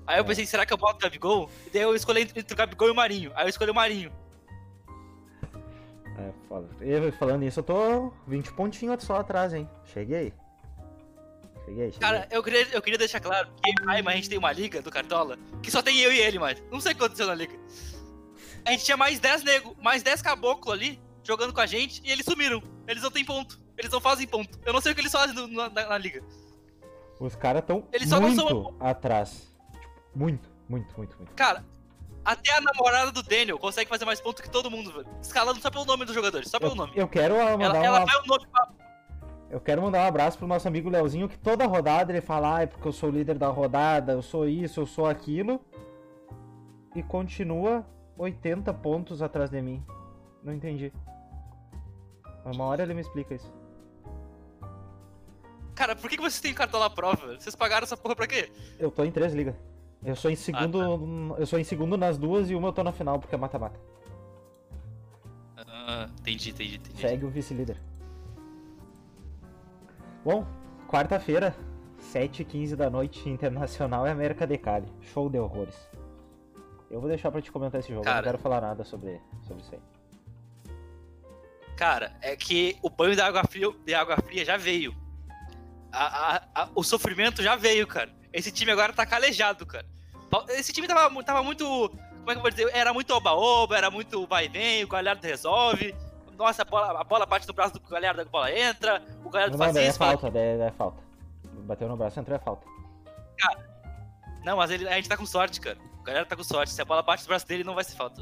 Aí 0.06 0.18
eu 0.20 0.24
É. 0.24 0.28
pensei, 0.28 0.46
será 0.46 0.66
que 0.66 0.74
eu 0.74 0.78
boto 0.78 0.96
o 0.96 1.00
Gabigol? 1.00 1.50
E 1.68 1.70
daí 1.70 1.82
eu 1.84 1.96
escolhi 1.96 2.22
entre 2.22 2.40
entre 2.40 2.54
o 2.54 2.58
Gabigol 2.58 2.88
e 2.88 2.92
o 2.92 2.96
Marinho. 2.96 3.32
Aí 3.36 3.46
eu 3.46 3.50
escolhi 3.50 3.72
o 3.72 3.76
Marinho. 3.76 4.12
É, 6.18 6.32
foda. 6.48 6.68
E 6.82 7.12
falando 7.12 7.42
nisso, 7.42 7.60
eu 7.60 7.64
tô 7.64 8.12
20 8.26 8.52
pontinhos 8.54 9.04
só 9.04 9.18
atrás, 9.18 9.54
hein? 9.54 9.70
Cheguei. 9.94 10.34
Cheguei, 11.66 11.92
cheguei. 11.92 12.00
Cara, 12.00 12.28
eu 12.32 12.42
queria, 12.42 12.68
eu 12.72 12.82
queria 12.82 12.98
deixar 12.98 13.20
claro 13.20 13.50
que 13.62 13.72
ai, 13.86 14.02
mas 14.02 14.14
a 14.14 14.16
gente 14.16 14.30
tem 14.30 14.38
uma 14.40 14.52
liga 14.52 14.82
do 14.82 14.90
Cartola 14.90 15.38
que 15.62 15.70
só 15.70 15.82
tem 15.84 16.00
eu 16.00 16.12
e 16.12 16.20
ele, 16.20 16.40
mas 16.40 16.64
não 16.72 16.80
sei 16.80 16.94
o 16.94 16.96
que 16.96 17.04
aconteceu 17.04 17.28
na 17.28 17.36
liga. 17.36 17.54
A 18.66 18.72
gente 18.72 18.86
tinha 18.86 18.98
mais 18.98 19.20
10 19.20 19.44
nego, 19.44 19.76
mais 19.82 20.02
10 20.02 20.22
caboclo 20.22 20.72
ali 20.72 21.00
jogando 21.24 21.54
com 21.54 21.62
a 21.62 21.66
gente 21.66 22.02
e 22.04 22.10
eles 22.12 22.26
sumiram. 22.26 22.64
Eles 22.88 23.04
não 23.04 23.12
têm 23.12 23.24
ponto. 23.26 23.60
Eles 23.78 23.92
não 23.92 24.02
fazem 24.02 24.28
ponto. 24.28 24.60
Eu 24.66 24.74
não 24.74 24.82
sei 24.82 24.92
o 24.92 24.96
que 24.96 25.02
eles 25.02 25.12
fazem 25.12 25.36
no- 25.36 25.48
na, 25.48 25.70
na- 25.70 25.88
na 25.90 25.98
liga. 25.98 26.24
Os 27.20 27.36
caras 27.36 27.64
tão 27.66 27.84
Eles 27.92 28.10
só 28.10 28.20
não 28.20 28.30
muito 28.30 28.48
são- 28.48 28.76
atrás. 28.80 29.54
Tipo, 29.74 29.90
muito, 30.16 30.50
muito, 30.68 30.96
muito, 30.98 31.16
muito. 31.18 31.34
Cara, 31.34 31.64
até 32.26 32.52
a 32.56 32.62
namorada 32.62 33.12
do 33.12 33.24
Daniel 33.24 33.58
consegue 33.58 33.90
fazer 33.90 34.06
mais 34.06 34.20
ponto 34.22 34.42
que 34.42 34.50
todo 34.50 34.70
mundo, 34.70 34.92
velho. 34.92 35.08
Escalando 35.22 35.60
só 35.62 35.70
pelo 35.72 35.86
nome 35.86 36.06
dos 36.06 36.14
jogadores, 36.14 36.50
só 36.50 36.60
pelo 36.60 36.72
Eu, 36.72 36.76
nome. 36.76 36.92
eu 36.96 37.08
quero 37.08 37.36
ah, 37.40 37.52
mandar 37.58 37.66
Ela, 37.78 37.86
ela 37.86 38.00
uma- 38.00 38.06
vai 38.06 38.16
o 38.22 38.26
nome 38.28 38.48
pra... 38.48 38.68
Eu 39.50 39.62
quero 39.62 39.82
mandar 39.82 40.04
um 40.04 40.08
abraço 40.08 40.38
pro 40.38 40.46
nosso 40.46 40.68
amigo 40.68 40.90
Leozinho, 40.90 41.30
que 41.30 41.38
toda 41.40 41.66
rodada 41.66 42.12
ele 42.12 42.20
fala, 42.20 42.58
ah, 42.58 42.62
é 42.64 42.66
porque 42.66 42.86
eu 42.86 42.92
sou 42.92 43.08
o 43.10 43.12
líder 43.14 43.38
da 43.38 43.48
rodada, 43.48 44.12
eu 44.12 44.22
sou 44.22 44.46
isso, 44.48 44.82
eu 44.82 44.86
sou 44.86 45.06
aquilo. 45.06 45.62
E 46.94 47.02
continua 47.02 47.86
80 48.18 48.74
pontos 48.74 49.22
atrás 49.22 49.50
de 49.50 49.62
mim. 49.62 49.82
Não 50.44 50.52
entendi. 50.54 50.92
Uma 52.44 52.66
hora 52.66 52.84
ele 52.84 52.94
me 52.94 53.00
explica 53.02 53.36
isso. 53.36 53.50
Cara, 55.78 55.96
por 55.96 56.10
que, 56.10 56.16
que 56.16 56.24
vocês 56.24 56.42
têm 56.42 56.56
Cartola 56.56 56.90
Pro, 56.90 57.16
velho? 57.16 57.40
Vocês 57.40 57.56
pagaram 57.56 57.84
essa 57.84 57.96
porra 57.96 58.16
pra 58.16 58.26
quê? 58.26 58.52
Eu 58.80 58.90
tô 58.90 59.04
em 59.04 59.12
três 59.12 59.32
ligas. 59.32 59.54
Eu 60.04 60.16
sou 60.16 60.32
em 60.32 60.36
segundo. 60.36 60.80
tá. 60.80 61.40
Eu 61.40 61.46
sou 61.46 61.60
em 61.60 61.64
segundo 61.64 61.96
nas 61.96 62.18
duas 62.18 62.50
e 62.50 62.56
uma 62.56 62.70
eu 62.70 62.74
tô 62.74 62.84
na 62.84 62.92
final, 62.92 63.20
porque 63.20 63.36
é 63.36 63.38
mata-mata. 63.38 63.80
Ah, 65.56 66.10
entendi, 66.20 66.50
entendi, 66.50 66.78
entendi. 66.78 67.00
Segue 67.00 67.26
o 67.26 67.30
vice-líder. 67.30 67.80
Bom, 70.26 70.48
quarta-feira, 70.88 71.56
7h15 72.12 72.76
da 72.76 72.90
noite, 72.90 73.30
Internacional 73.30 74.08
e 74.08 74.10
América 74.10 74.48
de 74.48 74.58
Cali. 74.58 74.92
Show 75.14 75.30
de 75.30 75.38
horrores. 75.38 75.76
Eu 76.90 77.00
vou 77.00 77.08
deixar 77.08 77.30
pra 77.32 77.40
te 77.40 77.52
comentar 77.52 77.82
esse 77.82 77.90
jogo, 77.90 78.02
eu 78.02 78.06
Cara. 78.06 78.18
não 78.18 78.24
quero 78.24 78.38
falar 78.40 78.62
nada 78.62 78.84
sobre, 78.84 79.22
sobre 79.44 79.62
isso 79.62 79.76
aí. 79.76 79.82
Cara, 81.76 82.18
é 82.20 82.36
que 82.36 82.80
o 82.82 82.90
banho 82.90 83.14
de 83.14 83.22
água 83.22 83.44
fria, 83.44 83.72
de 83.86 83.94
água 83.94 84.18
fria 84.18 84.44
já 84.44 84.58
veio. 84.58 85.06
A- 85.98 86.36
a- 86.56 86.64
a- 86.64 86.70
o 86.76 86.84
sofrimento 86.84 87.42
já 87.42 87.56
veio, 87.56 87.88
cara. 87.88 88.10
Esse 88.32 88.52
time 88.52 88.72
agora 88.72 88.94
tá 88.94 89.06
calejado, 89.06 89.66
cara. 89.66 89.86
Esse 90.50 90.72
time 90.74 90.88
tava, 90.88 91.24
tava 91.24 91.42
muito. 91.44 91.66
Como 91.90 92.30
é 92.30 92.34
que 92.34 92.38
eu 92.38 92.42
vou 92.42 92.52
dizer? 92.52 92.70
Era 92.74 92.94
muito 92.94 93.12
oba-oba, 93.14 93.78
era 93.78 93.90
muito 93.90 94.28
vai 94.28 94.46
e 94.46 94.50
vem, 94.50 94.84
o 94.84 94.88
Galhardo 94.88 95.26
resolve. 95.26 95.96
Nossa, 96.38 96.62
a 96.62 96.66
bola, 96.66 97.00
a 97.02 97.04
bola 97.04 97.26
bate 97.26 97.48
no 97.48 97.54
braço 97.54 97.74
do 97.74 97.80
Galhardo, 97.80 98.22
a 98.22 98.26
bola 98.26 98.52
entra. 98.52 99.02
O 99.24 99.30
Galhardo 99.30 99.58
Não, 99.58 99.66
não, 99.66 99.66
faz 99.66 99.74
daí 99.76 99.86
é 99.86 99.90
isso. 99.90 99.98
fala- 99.98 100.12
falta, 100.12 100.32
daí 100.32 100.60
é 100.62 100.72
falta. 100.72 101.02
Bateu 101.64 101.88
no 101.88 101.98
braço, 101.98 102.20
entrou 102.20 102.36
é 102.36 102.40
falta. 102.40 102.68
Não, 104.44 104.56
mas 104.58 104.72
ele, 104.72 104.88
a 104.88 104.94
gente 104.94 105.10
tá 105.10 105.18
com 105.18 105.26
sorte, 105.26 105.60
cara. 105.60 105.78
O 106.00 106.04
Galhardo 106.04 106.30
tá 106.30 106.36
com 106.36 106.44
sorte. 106.44 106.72
Se 106.72 106.82
a 106.82 106.86
bola 106.86 107.02
bate 107.02 107.24
no 107.24 107.28
braço 107.30 107.48
dele, 107.48 107.64
não 107.64 107.74
vai 107.76 107.84
ser 107.84 107.96
falta. 107.96 108.22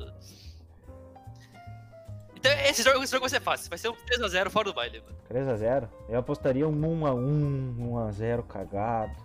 Então, 2.46 2.70
esse 2.70 2.84
jogo, 2.84 3.04
esse 3.04 3.12
jogo 3.12 3.22
vai 3.22 3.30
ser 3.30 3.42
fácil. 3.42 3.70
Vai 3.70 3.78
ser 3.78 3.90
um 3.90 3.94
3x0 3.94 4.50
fora 4.50 4.66
do 4.66 4.74
baile, 4.74 5.02
mano. 5.02 5.18
3x0. 5.30 5.90
Eu 6.10 6.20
apostaria 6.20 6.68
um 6.68 6.74
1x1, 6.74 7.78
1x0 7.80 8.48
cagado. 8.48 9.16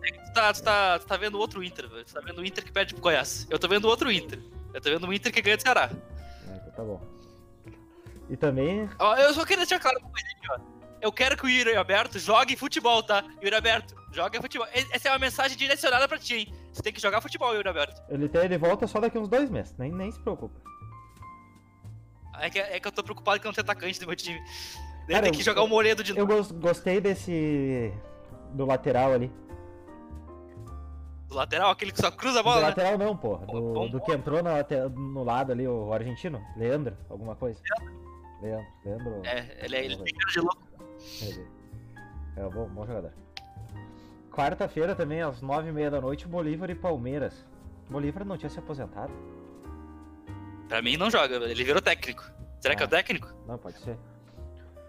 Tu 0.00 0.32
tá, 0.32 0.52
tu, 0.52 0.62
tá, 0.62 0.98
tu 0.98 1.06
tá 1.06 1.16
vendo 1.16 1.38
outro 1.38 1.62
Inter, 1.62 1.88
velho. 1.88 2.04
Tu 2.04 2.14
tá 2.14 2.20
vendo 2.20 2.38
o 2.40 2.44
Inter 2.44 2.64
que 2.64 2.72
perde 2.72 2.94
pro 2.94 3.02
Goiás. 3.02 3.46
Eu 3.50 3.58
tô 3.58 3.68
vendo 3.68 3.86
outro 3.86 4.10
Inter. 4.10 4.38
Eu 4.72 4.80
tô 4.80 4.88
vendo 4.90 5.06
o 5.06 5.12
Inter 5.12 5.32
que 5.32 5.42
ganha 5.42 5.56
do 5.56 5.62
Ceará. 5.62 5.90
Ah, 5.92 6.56
Então 6.56 6.72
tá 6.72 6.82
bom. 6.82 7.00
E 8.30 8.36
também, 8.36 8.88
Ó, 8.98 9.16
Eu 9.16 9.34
só 9.34 9.42
queria 9.44 9.66
deixar 9.66 9.80
claro 9.80 9.98
uma 9.98 10.08
coisa 10.10 10.26
aqui, 10.36 10.46
ó. 10.52 10.80
Eu 11.02 11.10
quero 11.12 11.36
que 11.36 11.44
o 11.44 11.48
Yuri 11.48 11.74
Aberto 11.76 12.18
jogue 12.18 12.56
futebol, 12.56 13.02
tá? 13.02 13.24
Yuri 13.42 13.56
Aberto, 13.56 13.94
joga 14.12 14.40
futebol. 14.40 14.68
Essa 14.72 15.08
é 15.08 15.12
uma 15.12 15.18
mensagem 15.18 15.56
direcionada 15.56 16.06
pra 16.06 16.18
ti, 16.18 16.34
hein? 16.34 16.54
Você 16.72 16.82
tem 16.82 16.92
que 16.92 17.00
jogar 17.00 17.20
futebol, 17.20 17.54
Yuri 17.54 17.68
Aberto. 17.68 18.00
ele, 18.08 18.28
tem, 18.28 18.42
ele 18.44 18.56
volta 18.58 18.86
só 18.86 19.00
daqui 19.00 19.18
uns 19.18 19.28
dois 19.28 19.50
meses, 19.50 19.74
nem, 19.78 19.90
nem 19.90 20.10
se 20.12 20.20
preocupa. 20.20 20.60
É 22.40 22.50
que, 22.50 22.58
é 22.58 22.80
que 22.80 22.88
eu 22.88 22.92
tô 22.92 23.02
preocupado 23.02 23.38
que 23.38 23.46
não 23.46 23.52
tem 23.52 23.62
atacante 23.62 24.00
do 24.00 24.06
meu 24.06 24.16
time. 24.16 24.40
Cara, 25.08 25.22
tem 25.24 25.32
que 25.32 25.40
eu- 25.40 25.44
jogar 25.44 25.62
o 25.62 25.68
Moredo 25.68 26.02
de 26.02 26.12
Eu 26.12 26.26
novo. 26.26 26.36
gos- 26.36 26.52
gostei 26.52 27.00
desse. 27.00 27.92
do 28.52 28.64
lateral 28.66 29.12
ali. 29.12 29.30
Do 31.28 31.34
lateral, 31.36 31.70
aquele 31.70 31.92
que 31.92 32.00
só 32.00 32.10
cruza 32.10 32.40
a 32.40 32.42
Do 32.42 32.44
bola, 32.44 32.60
né? 32.62 32.66
lateral 32.68 32.98
não, 32.98 33.16
porra. 33.16 33.46
Pô, 33.46 33.52
Do, 33.60 33.72
bom, 33.72 33.88
do 33.88 33.98
bom. 33.98 34.04
que 34.04 34.12
entrou 34.12 34.42
na 34.42 34.54
no 34.96 35.22
lado 35.22 35.52
ali, 35.52 35.66
o 35.68 35.92
argentino. 35.92 36.44
Leandro, 36.56 36.96
alguma 37.08 37.36
coisa. 37.36 37.60
Lembro, 38.42 38.66
lembro. 38.84 39.20
É, 39.24 39.64
ele, 39.64 39.76
é, 39.76 39.84
ele 39.84 39.96
tem 39.98 40.14
cara 40.14 40.32
de 40.32 40.40
louco. 40.40 40.62
Ele 41.22 41.46
é 42.36 42.46
um 42.46 42.50
bom, 42.50 42.68
bom 42.68 42.86
jogador. 42.86 43.12
Quarta-feira 44.32 44.94
também, 44.96 45.20
às 45.22 45.40
nove 45.42 45.68
e 45.68 45.72
meia 45.72 45.90
da 45.90 46.00
noite, 46.00 46.26
Bolívar 46.26 46.70
e 46.70 46.74
Palmeiras. 46.74 47.44
Bolívar 47.88 48.24
não 48.24 48.36
tinha 48.38 48.48
se 48.50 48.58
aposentado? 48.58 49.12
Pra 50.70 50.80
mim 50.80 50.96
não 50.96 51.10
joga, 51.10 51.34
ele 51.34 51.64
virou 51.64 51.82
técnico. 51.82 52.22
Será 52.60 52.76
que 52.76 52.82
é 52.82 52.86
o 52.86 52.88
Ah. 52.88 52.90
técnico? 52.90 53.26
Não, 53.44 53.58
pode 53.58 53.76
ser. 53.80 53.98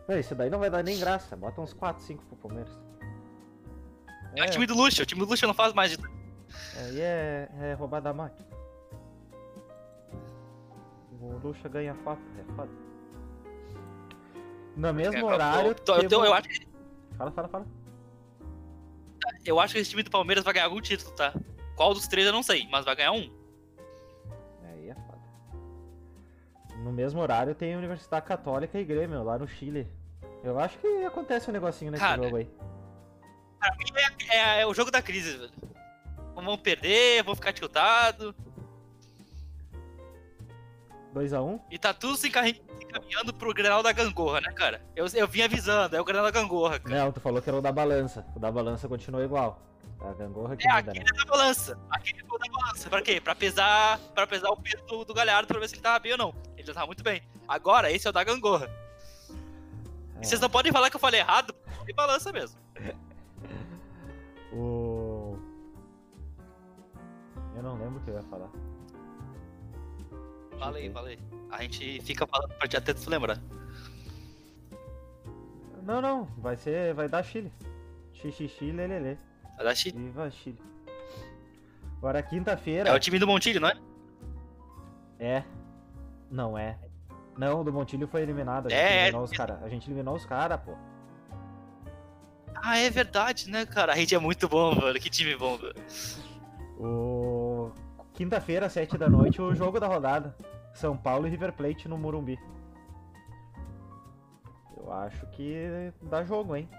Não, 0.07 0.15
isso 0.17 0.35
daí 0.35 0.47
não 0.47 0.59
vai 0.59 0.69
dar 0.69 0.83
nem 0.83 0.99
graça. 0.99 1.35
Bota 1.35 1.59
uns 1.59 1.73
4, 1.73 2.03
5 2.03 2.23
pro 2.27 2.35
Palmeiras. 2.37 2.71
É, 4.35 4.43
o 4.43 4.49
time 4.51 4.67
do 4.67 4.75
Lucha, 4.75 5.01
o 5.01 5.05
time 5.07 5.21
do 5.21 5.27
Lucha 5.27 5.47
não 5.47 5.53
faz 5.55 5.73
mais 5.73 5.97
de. 5.97 5.97
Aí 6.77 7.01
é, 7.01 7.49
é 7.61 7.73
roubar 7.73 7.99
da 7.99 8.13
máquina. 8.13 8.47
O 11.19 11.37
Lucha 11.43 11.67
ganha 11.67 11.95
foto, 11.95 12.21
é 12.39 12.53
foda. 12.55 12.69
No 14.77 14.93
mesmo 14.93 15.25
horário. 15.25 15.69
eu, 15.69 15.75
tô- 15.75 15.95
eu, 15.95 16.25
eu 16.25 16.33
acho, 16.33 16.47
que- 16.47 16.67
Fala, 17.17 17.31
fala, 17.31 17.47
fala. 17.47 17.65
eu 19.45 19.59
acho 19.59 19.73
que 19.73 19.79
esse 19.79 19.89
time 19.89 20.03
do 20.03 20.11
Palmeiras 20.11 20.43
vai 20.43 20.53
ganhar 20.53 20.65
algum 20.65 20.79
título, 20.81 21.11
tá? 21.15 21.33
Qual 21.75 21.91
dos 21.93 22.07
três 22.07 22.27
eu 22.27 22.33
não 22.33 22.43
sei, 22.43 22.67
mas 22.71 22.85
vai 22.85 22.95
ganhar 22.95 23.11
um. 23.13 23.40
No 26.91 26.97
mesmo 26.97 27.21
horário 27.21 27.55
tem 27.55 27.73
Universidade 27.77 28.25
Católica 28.25 28.77
e 28.77 28.83
Grêmio, 28.83 29.23
lá 29.23 29.39
no 29.39 29.47
Chile. 29.47 29.87
Eu 30.43 30.59
acho 30.59 30.77
que 30.77 31.05
acontece 31.05 31.49
um 31.49 31.53
negocinho 31.53 31.89
nesse 31.89 32.03
Cara, 32.03 32.21
jogo 32.21 32.35
aí. 32.35 32.49
Pra 33.57 33.73
mim 33.77 33.85
é, 34.29 34.35
é- 34.35 34.61
é 34.61 34.67
o 34.67 34.73
jogo 34.73 34.91
da 34.91 35.01
crise, 35.01 35.37
velho. 35.37 35.51
Vão 36.35 36.57
perder, 36.57 37.23
vão 37.23 37.33
ficar 37.33 37.53
tiltados. 37.53 38.35
2x1? 41.13 41.61
E 41.71 41.79
tá 41.79 41.93
tudo 41.93 42.17
se 42.17 42.27
encaminhando 42.27 43.33
pro 43.37 43.53
Grenal 43.53 43.81
da 43.81 43.93
Gangorra, 43.93 44.41
né, 44.41 44.51
cara? 44.51 44.81
Eu, 44.93 45.05
eu 45.13 45.27
vim 45.29 45.43
avisando, 45.43 45.95
é 45.95 46.01
o 46.01 46.03
Grenal 46.03 46.25
da 46.25 46.31
Gangorra, 46.31 46.77
cara. 46.77 47.05
Não, 47.05 47.11
tu 47.13 47.21
falou 47.21 47.41
que 47.41 47.49
era 47.49 47.57
o 47.57 47.61
da 47.61 47.71
balança. 47.71 48.25
O 48.35 48.39
da 48.39 48.51
balança 48.51 48.89
continua 48.89 49.23
igual. 49.23 49.61
A 50.01 50.13
gangorra 50.13 50.57
que 50.57 50.67
É, 50.67 50.71
né? 50.73 50.79
aquele 50.79 50.99
é 50.99 51.03
da 51.03 51.25
balança. 51.25 51.79
Aquele 51.91 52.21
é 52.21 52.23
o 52.23 52.37
da 52.37 52.45
balança. 52.51 52.89
Pra 52.89 53.01
quê? 53.03 53.21
Pra 53.21 53.35
pesar, 53.35 53.99
pra 54.15 54.25
pesar 54.27 54.49
o 54.49 54.57
peso 54.57 54.83
do, 54.87 55.05
do 55.05 55.13
Galhardo 55.13 55.47
pra 55.47 55.59
ver 55.59 55.69
se 55.69 55.75
ele 55.75 55.81
tava 55.83 55.99
bem 55.99 56.13
ou 56.13 56.17
não. 56.17 56.33
Ele 56.61 56.67
já 56.67 56.73
tava 56.75 56.85
muito 56.85 57.03
bem. 57.03 57.21
Agora, 57.47 57.91
esse 57.91 58.05
é 58.05 58.09
o 58.09 58.13
da 58.13 58.23
Gangorra. 58.23 58.69
É. 60.17 60.21
E 60.21 60.25
vocês 60.25 60.39
não 60.39 60.49
podem 60.49 60.71
falar 60.71 60.89
que 60.89 60.95
eu 60.95 60.99
falei 60.99 61.19
errado, 61.19 61.53
porque 61.77 61.91
balança 61.91 62.31
mesmo. 62.31 62.57
O. 64.53 65.37
Eu 67.55 67.63
não 67.63 67.77
lembro 67.77 67.99
o 67.99 68.03
que 68.03 68.11
eu 68.11 68.15
ia 68.15 68.23
falar. 68.23 68.49
Falei, 70.59 70.83
Deixa 70.83 70.87
eu 70.87 70.93
falei. 70.93 71.19
A 71.49 71.63
gente 71.63 72.01
fica 72.01 72.27
falando 72.27 72.53
pra 72.53 72.67
te 72.67 72.77
até 72.77 72.93
tu 72.93 73.09
lembrar. 73.09 73.41
Não, 75.81 75.99
não, 75.99 76.25
vai 76.37 76.55
ser. 76.55 76.93
Vai 76.93 77.09
dar 77.09 77.23
Chile. 77.23 77.51
Xixi, 78.13 78.71
lelele. 78.71 79.17
Vai 79.55 79.65
dar 79.65 79.75
Chile. 79.75 79.97
Viva 79.97 80.29
Chile. 80.29 80.61
Agora 81.97 82.21
quinta-feira. 82.21 82.89
É 82.89 82.93
o 82.93 82.99
time 82.99 83.17
do 83.17 83.25
Montilho, 83.25 83.59
não 83.59 83.69
é? 83.69 83.77
É. 85.19 85.43
Não 86.31 86.57
é. 86.57 86.79
Não, 87.37 87.61
o 87.61 87.63
do 87.63 87.71
Montilho 87.73 88.07
foi 88.07 88.21
eliminado. 88.21 88.67
A 88.67 88.69
gente 88.69 88.79
É, 88.79 89.01
eliminou 89.03 89.21
é. 89.21 89.25
os 89.25 89.31
cara. 89.31 89.59
A 89.61 89.69
gente 89.69 89.87
eliminou 89.87 90.15
os 90.15 90.25
caras, 90.25 90.59
pô. 90.61 90.73
Ah, 92.55 92.77
é 92.77 92.89
verdade, 92.89 93.49
né, 93.49 93.65
cara? 93.65 93.93
A 93.93 93.95
gente 93.95 94.15
é 94.15 94.19
muito 94.19 94.47
bom, 94.47 94.73
velho. 94.75 94.99
Que 94.99 95.09
time 95.09 95.35
bom, 95.35 95.57
velho. 95.57 95.75
O. 96.79 97.71
Quinta-feira, 98.13 98.69
sete 98.69 98.97
da 98.97 99.09
noite, 99.09 99.41
o 99.41 99.53
jogo 99.55 99.79
da 99.79 99.87
rodada. 99.87 100.35
São 100.73 100.95
Paulo 100.95 101.27
e 101.27 101.29
River 101.29 101.53
Plate 101.53 101.87
no 101.87 101.97
Morumbi. 101.97 102.39
Eu 104.77 104.91
acho 104.93 105.25
que 105.27 105.91
dá 106.03 106.23
jogo, 106.23 106.55
hein? 106.55 106.69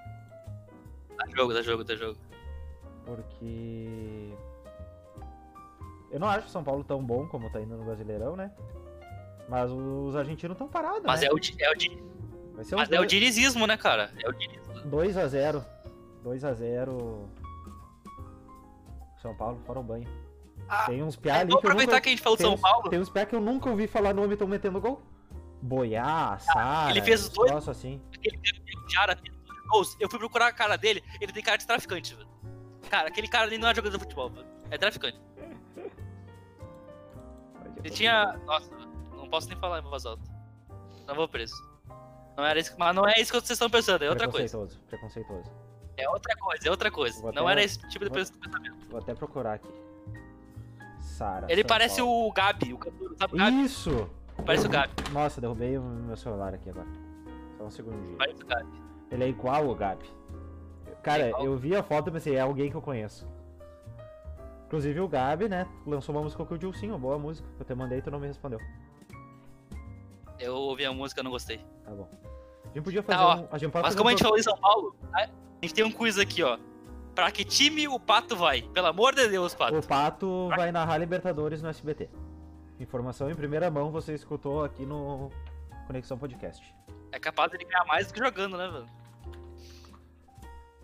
Dá 1.16 1.24
jogo, 1.36 1.52
dá 1.52 1.62
jogo, 1.62 1.84
dá 1.84 1.94
jogo. 1.96 2.18
Porque. 3.04 4.32
Eu 6.10 6.20
não 6.20 6.28
acho 6.28 6.46
o 6.46 6.50
São 6.50 6.62
Paulo 6.62 6.84
tão 6.84 7.02
bom 7.04 7.26
como 7.26 7.50
tá 7.50 7.60
indo 7.60 7.76
no 7.76 7.84
Brasileirão, 7.84 8.36
né? 8.36 8.52
Mas 9.48 9.70
os 9.70 10.16
argentinos 10.16 10.54
estão 10.54 10.68
parados, 10.68 11.02
Mas 11.04 11.20
né? 11.20 11.26
é 11.26 11.30
o, 11.32 11.36
é 11.36 11.70
o, 11.70 12.54
Vai 12.54 12.64
ser 12.64 12.76
mas 12.76 12.90
é 12.90 13.00
o 13.00 13.06
dinizismo, 13.06 13.66
né, 13.66 13.76
cara? 13.76 14.10
É 14.22 14.28
o 14.28 14.32
dinizismo. 14.32 14.74
2x0. 14.90 15.64
2x0. 16.24 17.26
São 19.20 19.34
Paulo, 19.36 19.60
fora 19.66 19.80
o 19.80 19.82
banho. 19.82 20.08
Ah, 20.68 20.86
Tem 20.86 21.02
uns 21.02 21.16
piá 21.16 21.36
É, 21.36 21.40
ali 21.40 21.48
vamos 21.50 21.64
aproveitar 21.64 21.92
nunca... 21.92 22.00
que 22.02 22.08
a 22.08 22.12
gente 22.12 22.22
falou 22.22 22.36
de 22.36 22.42
São 22.42 22.56
Paulo. 22.58 22.88
Tem 22.88 22.98
uns 22.98 23.10
piá 23.10 23.26
que 23.26 23.34
eu 23.34 23.40
nunca 23.40 23.68
ouvi 23.70 23.86
falar 23.86 24.14
nome 24.14 24.32
estão 24.34 24.48
metendo 24.48 24.80
gol. 24.80 25.02
Boiá, 25.60 26.38
Sara, 26.40 26.90
ele 26.90 27.00
fez 27.02 27.22
os 27.22 27.28
dois- 27.28 27.50
negócio 27.50 27.70
assim. 27.70 28.00
Gols. 29.68 29.96
Eu 30.00 30.10
fui 30.10 30.18
procurar 30.18 30.48
a 30.48 30.52
cara 30.52 30.76
dele, 30.76 31.02
ele 31.20 31.32
tem 31.32 31.42
cara 31.42 31.56
de 31.56 31.66
traficante, 31.66 32.14
velho. 32.14 32.28
Cara, 32.90 33.08
aquele 33.08 33.28
cara 33.28 33.44
ali 33.46 33.58
não 33.58 33.68
é 33.68 33.74
jogador 33.74 33.96
de 33.96 34.02
futebol, 34.02 34.28
velho. 34.30 34.46
É 34.70 34.76
traficante. 34.76 35.20
Ele 37.78 37.90
tinha. 37.90 38.38
Nossa, 38.44 38.70
posso 39.32 39.48
nem 39.48 39.56
falar 39.58 39.78
em 39.80 39.82
voz 39.82 40.04
alta. 40.06 40.22
Não 41.08 41.14
vou 41.14 41.26
preso. 41.26 41.54
Não 42.36 42.44
era 42.44 42.60
isso, 42.60 42.74
mas 42.78 42.94
não 42.94 43.08
é 43.08 43.14
isso 43.20 43.32
que 43.32 43.38
vocês 43.40 43.50
estão 43.50 43.68
pensando, 43.70 44.02
é 44.04 44.08
outra 44.10 44.28
coisa. 44.28 44.56
Preconceituoso, 44.58 44.80
preconceituoso. 44.88 45.50
É 45.96 46.08
outra 46.08 46.36
coisa, 46.36 46.68
é 46.68 46.70
outra 46.70 46.90
coisa. 46.90 47.20
Vou 47.20 47.32
Não 47.32 47.42
até- 47.42 47.52
era 47.52 47.62
esse 47.64 47.78
tipo 47.88 48.04
de 48.04 48.10
vou- 48.10 48.18
pensamento. 48.18 48.86
Vou 48.90 49.00
até 49.00 49.14
procurar 49.14 49.54
aqui. 49.54 49.68
Sara. 51.00 51.46
Ele 51.50 51.62
São 51.62 51.68
parece 51.68 52.00
Paulo. 52.00 52.28
o 52.28 52.32
Gabi, 52.32 52.72
o 52.72 52.78
cantor, 52.78 53.14
sabe 53.18 53.36
Gabi? 53.36 53.64
Isso! 53.64 54.10
Parece 54.46 54.66
o 54.66 54.70
Gabi, 54.70 54.92
Nossa, 55.12 55.40
derrubei 55.40 55.76
o 55.76 55.82
meu 55.82 56.16
celular 56.16 56.54
aqui 56.54 56.70
agora. 56.70 56.86
Só 57.58 57.64
um 57.64 57.70
segundinho. 57.70 58.16
parece 58.16 58.42
o 58.42 58.46
Gabi. 58.46 58.82
Ele 59.10 59.24
é 59.24 59.28
igual 59.28 59.68
o 59.68 59.74
Gabi. 59.74 60.08
Cara, 61.02 61.24
É 61.24 61.32
eu 61.46 61.56
vi 61.56 61.74
a 61.76 61.82
foto 61.82 62.08
e 62.08 62.12
pensei, 62.12 62.36
é 62.36 62.40
alguém 62.40 62.70
que 62.70 62.76
eu 62.76 62.82
conheço. 62.82 63.28
Inclusive 64.66 65.00
o 65.00 65.08
Gabi, 65.08 65.48
né, 65.48 65.66
lançou 65.86 66.14
uma 66.14 66.22
música 66.22 66.44
com 66.46 66.54
o 66.54 66.58
Dilcinho, 66.58 66.92
uma 66.94 66.98
boa 66.98 67.18
música. 67.18 67.46
Eu 67.58 67.64
te 67.64 67.74
mandei 67.74 67.98
e 67.98 68.02
tu 68.02 68.10
não 68.10 68.18
me 68.18 68.26
respondeu. 68.26 68.58
Eu 70.42 70.56
ouvi 70.56 70.84
a 70.84 70.92
música 70.92 71.20
e 71.20 71.24
não 71.24 71.30
gostei. 71.30 71.58
Tá 71.84 71.90
bom. 71.92 72.08
A 72.64 72.66
gente 72.74 72.82
podia 72.84 73.02
fazer 73.02 73.18
Tá, 73.18 73.36
um... 73.36 73.48
A 73.50 73.58
gente 73.58 73.70
pode 73.70 73.82
Mas 73.82 73.94
fazer 73.94 73.96
como 73.96 74.04
um 74.04 74.08
a 74.08 74.10
gente 74.12 74.22
falou 74.22 74.38
em 74.38 74.42
São 74.42 74.56
Paulo, 74.56 74.96
a 75.12 75.28
gente 75.62 75.74
tem 75.74 75.84
um 75.84 75.92
quiz 75.92 76.18
aqui, 76.18 76.42
ó. 76.42 76.58
Pra 77.14 77.30
que 77.30 77.44
time 77.44 77.86
o 77.86 78.00
Pato 78.00 78.34
vai? 78.34 78.62
Pelo 78.62 78.86
amor 78.86 79.14
de 79.14 79.28
Deus, 79.28 79.54
Pato. 79.54 79.76
O 79.76 79.82
Pato 79.86 80.48
vai 80.56 80.72
narrar 80.72 80.98
Libertadores 80.98 81.62
no 81.62 81.68
SBT. 81.68 82.08
Informação 82.80 83.30
em 83.30 83.34
primeira 83.34 83.70
mão 83.70 83.90
você 83.90 84.14
escutou 84.14 84.64
aqui 84.64 84.84
no 84.84 85.30
Conexão 85.86 86.18
Podcast. 86.18 86.74
É 87.12 87.18
capaz 87.20 87.50
de 87.50 87.58
ele 87.58 87.64
ganhar 87.64 87.84
mais 87.84 88.08
do 88.08 88.14
que 88.14 88.18
jogando, 88.18 88.56
né, 88.56 88.66
velho? 88.68 88.86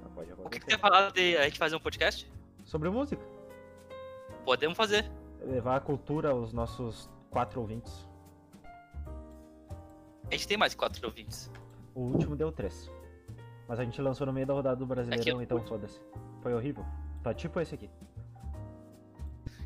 Não 0.02 0.10
pode 0.10 0.32
O 0.32 0.48
que, 0.50 0.60
que 0.60 0.66
tu 0.66 0.70
ia 0.72 0.78
falar 0.78 1.10
de 1.10 1.36
a 1.36 1.44
gente 1.44 1.58
fazer 1.58 1.74
um 1.74 1.80
podcast? 1.80 2.30
Sobre 2.64 2.90
música. 2.90 3.24
Podemos 4.44 4.76
fazer. 4.76 5.10
Levar 5.40 5.76
a 5.76 5.80
cultura 5.80 6.30
aos 6.30 6.52
nossos 6.52 7.10
quatro 7.30 7.60
ouvintes. 7.60 8.07
A 10.30 10.34
gente 10.34 10.46
tem 10.46 10.56
mais 10.56 10.74
quatro 10.74 11.04
ouvintes. 11.06 11.50
O 11.94 12.00
último 12.00 12.36
deu 12.36 12.52
três. 12.52 12.90
Mas 13.66 13.80
a 13.80 13.84
gente 13.84 14.00
lançou 14.00 14.26
no 14.26 14.32
meio 14.32 14.46
da 14.46 14.54
rodada 14.54 14.76
do 14.76 14.86
Brasileirão, 14.86 15.42
então 15.42 15.60
foda-se. 15.62 16.00
Foi 16.42 16.54
horrível. 16.54 16.84
Tá 17.22 17.34
tipo 17.34 17.60
esse 17.60 17.74
aqui. 17.74 17.90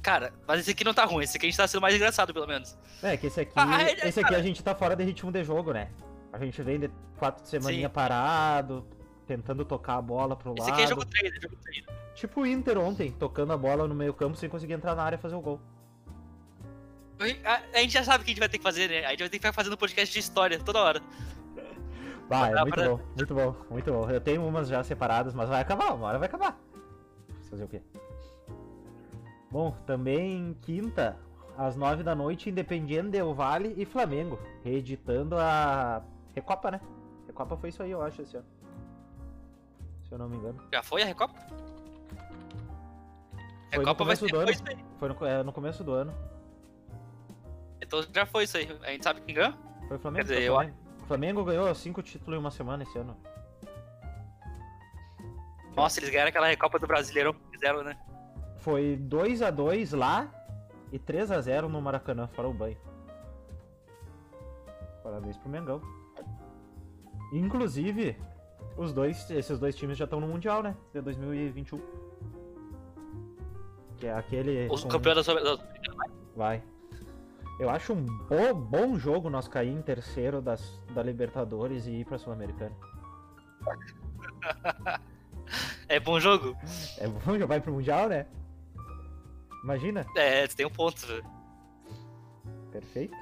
Cara, 0.02 0.32
mas 0.46 0.60
esse 0.60 0.72
aqui 0.72 0.82
não 0.82 0.92
tá 0.92 1.04
ruim. 1.04 1.22
Esse 1.22 1.36
aqui 1.36 1.46
a 1.46 1.48
gente 1.48 1.56
tá 1.56 1.68
sendo 1.68 1.80
mais 1.80 1.94
engraçado, 1.94 2.34
pelo 2.34 2.46
menos. 2.46 2.76
É, 3.02 3.16
que 3.16 3.28
esse 3.28 3.40
aqui. 3.40 3.52
Ah, 3.54 3.82
é, 3.82 3.92
esse 4.08 4.18
aqui 4.18 4.30
cara. 4.30 4.38
a 4.38 4.42
gente 4.42 4.62
tá 4.62 4.74
fora 4.74 4.96
de 4.96 5.04
ritmo 5.04 5.30
de 5.30 5.44
jogo, 5.44 5.72
né? 5.72 5.90
A 6.32 6.38
gente 6.38 6.60
vem 6.62 6.80
de 6.80 6.90
quatro 7.16 7.46
semaninha 7.46 7.88
Sim. 7.88 7.94
parado, 7.94 8.84
tentando 9.26 9.64
tocar 9.64 9.98
a 9.98 10.02
bola 10.02 10.34
pro 10.34 10.54
Esse 10.54 10.60
lado. 10.62 10.72
aqui 10.72 10.82
é 10.82 10.86
jogo 10.88 11.04
3, 11.04 11.32
é 11.36 11.40
jogo 11.40 11.56
3. 11.62 11.84
Tipo 12.14 12.40
o 12.40 12.46
Inter 12.46 12.78
ontem, 12.78 13.12
tocando 13.12 13.52
a 13.52 13.56
bola 13.56 13.86
no 13.86 13.94
meio 13.94 14.12
campo 14.12 14.36
sem 14.36 14.48
conseguir 14.48 14.72
entrar 14.72 14.96
na 14.96 15.02
área 15.02 15.16
e 15.16 15.20
fazer 15.20 15.36
o 15.36 15.40
gol. 15.40 15.60
A, 17.44 17.62
a 17.74 17.78
gente 17.80 17.92
já 17.92 18.04
sabe 18.04 18.22
o 18.22 18.24
que 18.24 18.30
a 18.30 18.34
gente 18.34 18.40
vai 18.40 18.48
ter 18.48 18.58
que 18.58 18.64
fazer, 18.64 18.88
né? 18.88 19.04
A 19.06 19.10
gente 19.10 19.20
vai 19.20 19.28
ter 19.28 19.38
que 19.38 19.46
ficar 19.46 19.52
fazendo 19.52 19.76
podcast 19.76 20.12
de 20.12 20.18
história 20.18 20.58
toda 20.58 20.80
hora. 20.80 21.00
Vai, 22.28 22.52
é 22.52 22.60
muito 22.60 22.74
pra- 22.74 22.88
bom, 22.88 23.00
muito 23.16 23.34
bom, 23.34 23.56
muito 23.70 23.92
bom. 23.92 24.10
Eu 24.10 24.20
tenho 24.20 24.46
umas 24.46 24.68
já 24.68 24.82
separadas, 24.82 25.34
mas 25.34 25.48
vai 25.48 25.60
acabar, 25.60 25.92
uma 25.94 26.06
hora 26.06 26.18
vai 26.18 26.28
acabar. 26.28 26.58
Fazer 27.50 27.64
o 27.64 27.68
quê? 27.68 27.82
Bom, 29.50 29.76
também 29.86 30.56
quinta, 30.62 31.16
às 31.58 31.76
nove 31.76 32.02
da 32.02 32.14
noite, 32.14 32.48
Independiente 32.48 33.10
Del 33.10 33.34
Vale 33.34 33.74
e 33.76 33.84
Flamengo, 33.84 34.38
reeditando 34.64 35.36
a 35.38 36.02
Recopa, 36.34 36.70
né? 36.70 36.80
Recopa 37.26 37.56
foi 37.56 37.68
isso 37.68 37.82
aí, 37.82 37.90
eu 37.90 38.02
acho, 38.02 38.22
esse 38.22 38.36
ano. 38.36 38.46
Se 40.08 40.14
eu 40.14 40.18
não 40.18 40.28
me 40.28 40.36
engano. 40.36 40.58
Já 40.72 40.82
foi 40.82 41.02
a 41.02 41.06
Recopa? 41.06 41.34
Foi 41.38 43.78
no 43.78 43.84
Recopa 43.84 44.04
vai 44.04 44.16
começo 44.16 44.26
ser 44.26 44.32
do 44.32 44.38
ano. 44.40 44.50
aí. 44.68 44.78
Foi 44.98 45.08
no, 45.10 45.26
é, 45.26 45.42
no 45.42 45.52
começo 45.52 45.84
do 45.84 45.92
ano. 45.92 46.14
Então 47.92 48.02
já 48.10 48.24
foi 48.24 48.44
isso 48.44 48.56
aí. 48.56 48.68
A 48.82 48.90
gente 48.90 49.04
sabe 49.04 49.20
quem 49.20 49.34
ganhou? 49.34 49.52
Foi 49.86 49.96
o 49.98 50.00
Flamengo. 50.00 50.24
Quer 50.26 50.34
dizer, 50.34 50.42
eu-. 50.46 50.56
O 50.56 51.06
Flamengo 51.06 51.44
ganhou 51.44 51.74
cinco 51.74 52.02
títulos 52.02 52.36
em 52.38 52.40
uma 52.40 52.50
semana 52.50 52.82
esse 52.84 52.96
ano. 52.98 53.14
Nossa, 55.76 56.00
eles 56.00 56.08
ganharam 56.10 56.28
aquela 56.30 56.46
Recopa 56.46 56.78
do 56.78 56.86
Brasileirão 56.86 57.34
que 57.34 57.40
fizeram, 57.50 57.82
né? 57.82 57.98
Foi 58.58 58.96
2 58.96 59.42
a 59.42 59.50
2 59.50 59.92
lá 59.92 60.30
e 60.90 60.98
3 60.98 61.30
a 61.30 61.40
0 61.40 61.68
no 61.68 61.80
Maracanã, 61.82 62.26
fora 62.28 62.48
o 62.48 62.54
banho. 62.54 62.76
Parabéns 65.02 65.36
pro 65.36 65.48
Mengão. 65.50 65.80
Inclusive, 67.32 68.16
os 68.76 68.92
dois, 68.92 69.28
esses 69.30 69.58
dois 69.58 69.74
times 69.74 69.98
já 69.98 70.04
estão 70.04 70.20
no 70.20 70.28
Mundial, 70.28 70.62
né? 70.62 70.76
De 70.94 71.00
2021. 71.00 71.80
Que 73.96 74.06
é 74.06 74.14
aquele. 74.14 74.68
Os 74.70 74.82
com- 74.84 74.90
campeões 74.90 75.16
da 75.16 75.24
Sul- 75.24 75.42
da 75.42 75.58
Vai. 76.36 76.62
Eu 77.62 77.70
acho 77.70 77.92
um 77.92 78.04
bo- 78.04 78.54
bom 78.54 78.98
jogo 78.98 79.30
nós 79.30 79.46
cair 79.46 79.68
em 79.68 79.80
terceiro 79.80 80.42
das, 80.42 80.60
da 80.92 81.00
Libertadores 81.00 81.86
e 81.86 81.92
ir 81.92 82.04
pra 82.04 82.18
Sul-Americana. 82.18 82.74
É 85.88 86.00
bom 86.00 86.18
jogo? 86.18 86.56
É 86.98 87.06
bom 87.06 87.38
já 87.38 87.46
vai 87.46 87.60
pro 87.60 87.72
Mundial, 87.72 88.08
né? 88.08 88.26
Imagina. 89.62 90.04
É, 90.16 90.44
tem 90.48 90.66
um 90.66 90.70
ponto, 90.70 91.06
velho. 91.06 91.24
Perfeito. 92.72 93.14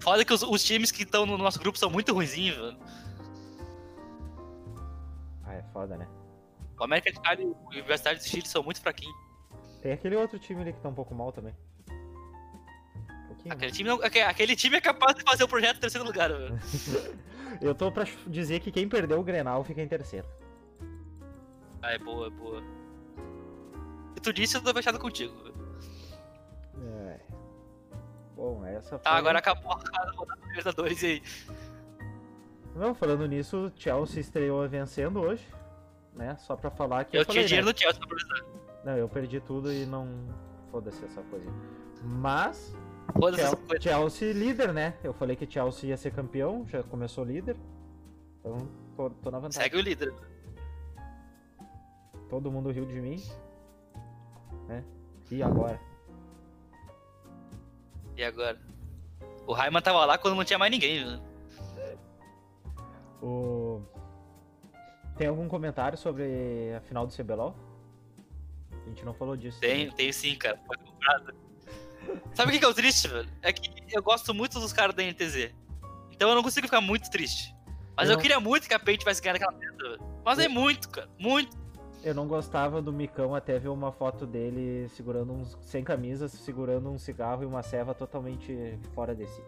Foda 0.00 0.24
que 0.24 0.32
os, 0.32 0.44
os 0.44 0.62
times 0.62 0.92
que 0.92 1.02
estão 1.02 1.26
no 1.26 1.36
nosso 1.36 1.58
grupo 1.58 1.76
são 1.76 1.90
muito 1.90 2.12
ruinzinhos, 2.14 2.56
velho. 2.56 2.78
Ah, 5.44 5.54
é 5.54 5.62
foda, 5.72 5.96
né? 5.96 6.06
O 6.78 6.84
América 6.84 7.10
de 7.10 7.20
Cali 7.20 7.42
e 7.42 7.46
o 7.46 7.56
Universidade 7.66 8.20
do 8.20 8.24
Chile 8.24 8.46
são 8.46 8.62
muito 8.62 8.80
fraquinhos. 8.80 9.16
Tem 9.82 9.90
aquele 9.90 10.14
outro 10.14 10.38
time 10.38 10.60
ali 10.60 10.72
que 10.72 10.78
tá 10.80 10.88
um 10.88 10.94
pouco 10.94 11.12
mal 11.16 11.32
também. 11.32 11.52
Aquele 13.50 13.72
time, 13.72 13.88
não- 13.88 14.02
aque- 14.02 14.20
aquele 14.20 14.56
time 14.56 14.76
é 14.76 14.80
capaz 14.80 15.14
de 15.16 15.22
fazer 15.22 15.44
o 15.44 15.48
projeto 15.48 15.76
em 15.76 15.80
terceiro 15.80 16.06
lugar. 16.06 16.30
Eu 17.60 17.74
tô 17.74 17.90
pra 17.90 18.04
dizer 18.26 18.60
que 18.60 18.70
quem 18.70 18.88
perdeu 18.88 19.18
o 19.18 19.22
Grenal 19.22 19.64
fica 19.64 19.80
em 19.80 19.88
terceiro. 19.88 20.26
Ah, 21.82 21.92
é 21.92 21.98
boa, 21.98 22.26
é 22.26 22.30
boa. 22.30 22.62
E 24.14 24.20
tu 24.20 24.32
disse, 24.32 24.56
eu 24.56 24.62
tô 24.62 24.74
fechado 24.74 24.98
contigo. 24.98 25.34
É. 27.08 27.20
Bom, 28.34 28.64
essa 28.66 28.98
Tá, 28.98 29.10
foi- 29.10 29.18
agora 29.18 29.38
acabou 29.38 29.72
a 29.72 29.76
rodada 29.76 30.12
da 30.42 30.46
Libertadores 30.48 31.02
aí. 31.04 31.22
Não, 32.74 32.94
falando 32.94 33.26
nisso, 33.26 33.66
o 33.68 33.72
Chelsea 33.74 34.20
estreou 34.20 34.68
vencendo 34.68 35.20
hoje. 35.20 35.46
Né? 36.14 36.36
Só 36.38 36.56
pra 36.56 36.70
falar 36.70 37.04
que 37.04 37.16
Eu, 37.16 37.20
eu, 37.20 37.24
tinha 37.24 37.34
falei, 37.34 37.44
dinheiro 37.46 37.66
né? 37.66 37.72
no 37.72 37.78
Chelsea 37.78 38.00
pra. 38.06 38.44
Não, 38.84 38.98
eu 38.98 39.08
perdi 39.08 39.40
tudo 39.40 39.72
e 39.72 39.86
não. 39.86 40.08
Foda-se 40.70 41.04
essa 41.04 41.22
coisa. 41.22 41.50
Mas, 42.02 42.74
Foda-se 43.12 43.42
essa 43.42 43.56
Chel- 43.56 43.66
coisa. 43.66 43.82
Chelsea 43.82 44.32
líder, 44.32 44.72
né? 44.72 44.94
Eu 45.02 45.12
falei 45.12 45.36
que 45.36 45.50
Chelsea 45.50 45.90
ia 45.90 45.96
ser 45.96 46.12
campeão, 46.12 46.66
já 46.68 46.82
começou 46.82 47.24
líder. 47.24 47.56
Então, 48.40 48.68
tô, 48.96 49.10
tô 49.10 49.30
na 49.30 49.38
vantagem. 49.38 49.62
Segue 49.62 49.76
o 49.76 49.80
líder. 49.80 50.12
Todo 52.28 52.50
mundo 52.50 52.70
riu 52.70 52.84
de 52.84 53.00
mim. 53.00 53.22
Né? 54.68 54.84
E 55.30 55.42
agora? 55.42 55.80
E 58.16 58.24
agora? 58.24 58.58
O 59.46 59.52
Raiman 59.52 59.80
tava 59.80 60.04
lá 60.04 60.18
quando 60.18 60.34
não 60.34 60.44
tinha 60.44 60.58
mais 60.58 60.70
ninguém, 60.72 61.04
velho. 61.04 61.22
O... 63.22 63.82
Tem 65.16 65.26
algum 65.28 65.48
comentário 65.48 65.96
sobre 65.96 66.72
a 66.76 66.80
final 66.80 67.06
do 67.06 67.12
CBLOL? 67.12 67.54
A 68.72 68.88
gente 68.88 69.04
não 69.04 69.14
falou 69.14 69.36
disso. 69.36 69.58
Tem, 69.60 69.90
tem 69.92 70.12
sim, 70.12 70.36
cara. 70.36 70.58
Foi 70.66 70.76
comprado. 70.76 71.34
Sabe 72.34 72.50
o 72.50 72.52
que 72.52 72.58
que 72.58 72.64
é 72.64 72.68
o 72.68 72.74
triste, 72.74 73.08
velho? 73.08 73.28
É 73.42 73.52
que 73.52 73.70
eu 73.94 74.02
gosto 74.02 74.32
muito 74.34 74.58
dos 74.60 74.72
caras 74.72 74.94
da 74.94 75.02
NTZ. 75.02 75.52
Então 76.10 76.28
eu 76.28 76.34
não 76.34 76.42
consigo 76.42 76.66
ficar 76.66 76.80
muito 76.80 77.10
triste. 77.10 77.54
Mas 77.96 78.08
Eu 78.08 78.14
eu, 78.16 78.20
queria 78.20 78.38
muito 78.40 78.68
que 78.68 78.74
a 78.74 78.78
PEN 78.78 78.96
tivesse 78.98 79.22
ganhado 79.22 79.42
aquela 79.42 79.58
merda, 79.58 79.82
velho. 79.90 80.00
Mas 80.24 80.38
é 80.38 80.48
muito, 80.48 80.88
cara. 80.90 81.08
Muito. 81.18 81.56
Eu 82.04 82.14
não 82.14 82.28
gostava 82.28 82.80
do 82.80 82.92
Micão 82.92 83.34
até 83.34 83.58
ver 83.58 83.68
uma 83.68 83.90
foto 83.90 84.26
dele 84.26 84.88
segurando 84.90 85.32
uns. 85.32 85.56
sem 85.62 85.82
camisas, 85.82 86.30
segurando 86.32 86.88
um 86.90 86.98
cigarro 86.98 87.42
e 87.42 87.46
uma 87.46 87.62
ceva 87.62 87.94
totalmente 87.94 88.78
fora 88.94 89.14
de 89.14 89.26
si. 89.26 89.42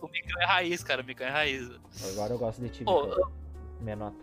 O 0.00 0.08
Micão 0.08 0.40
é 0.42 0.44
raiz, 0.46 0.84
cara. 0.84 1.02
O 1.02 1.04
Micão 1.04 1.26
é 1.26 1.30
raiz. 1.30 1.68
Agora 2.12 2.34
eu 2.34 2.38
gosto 2.38 2.60
de 2.62 2.68
ti, 2.68 2.78
Micão. 2.80 3.32
Minha 3.80 3.96
nota. 3.96 4.16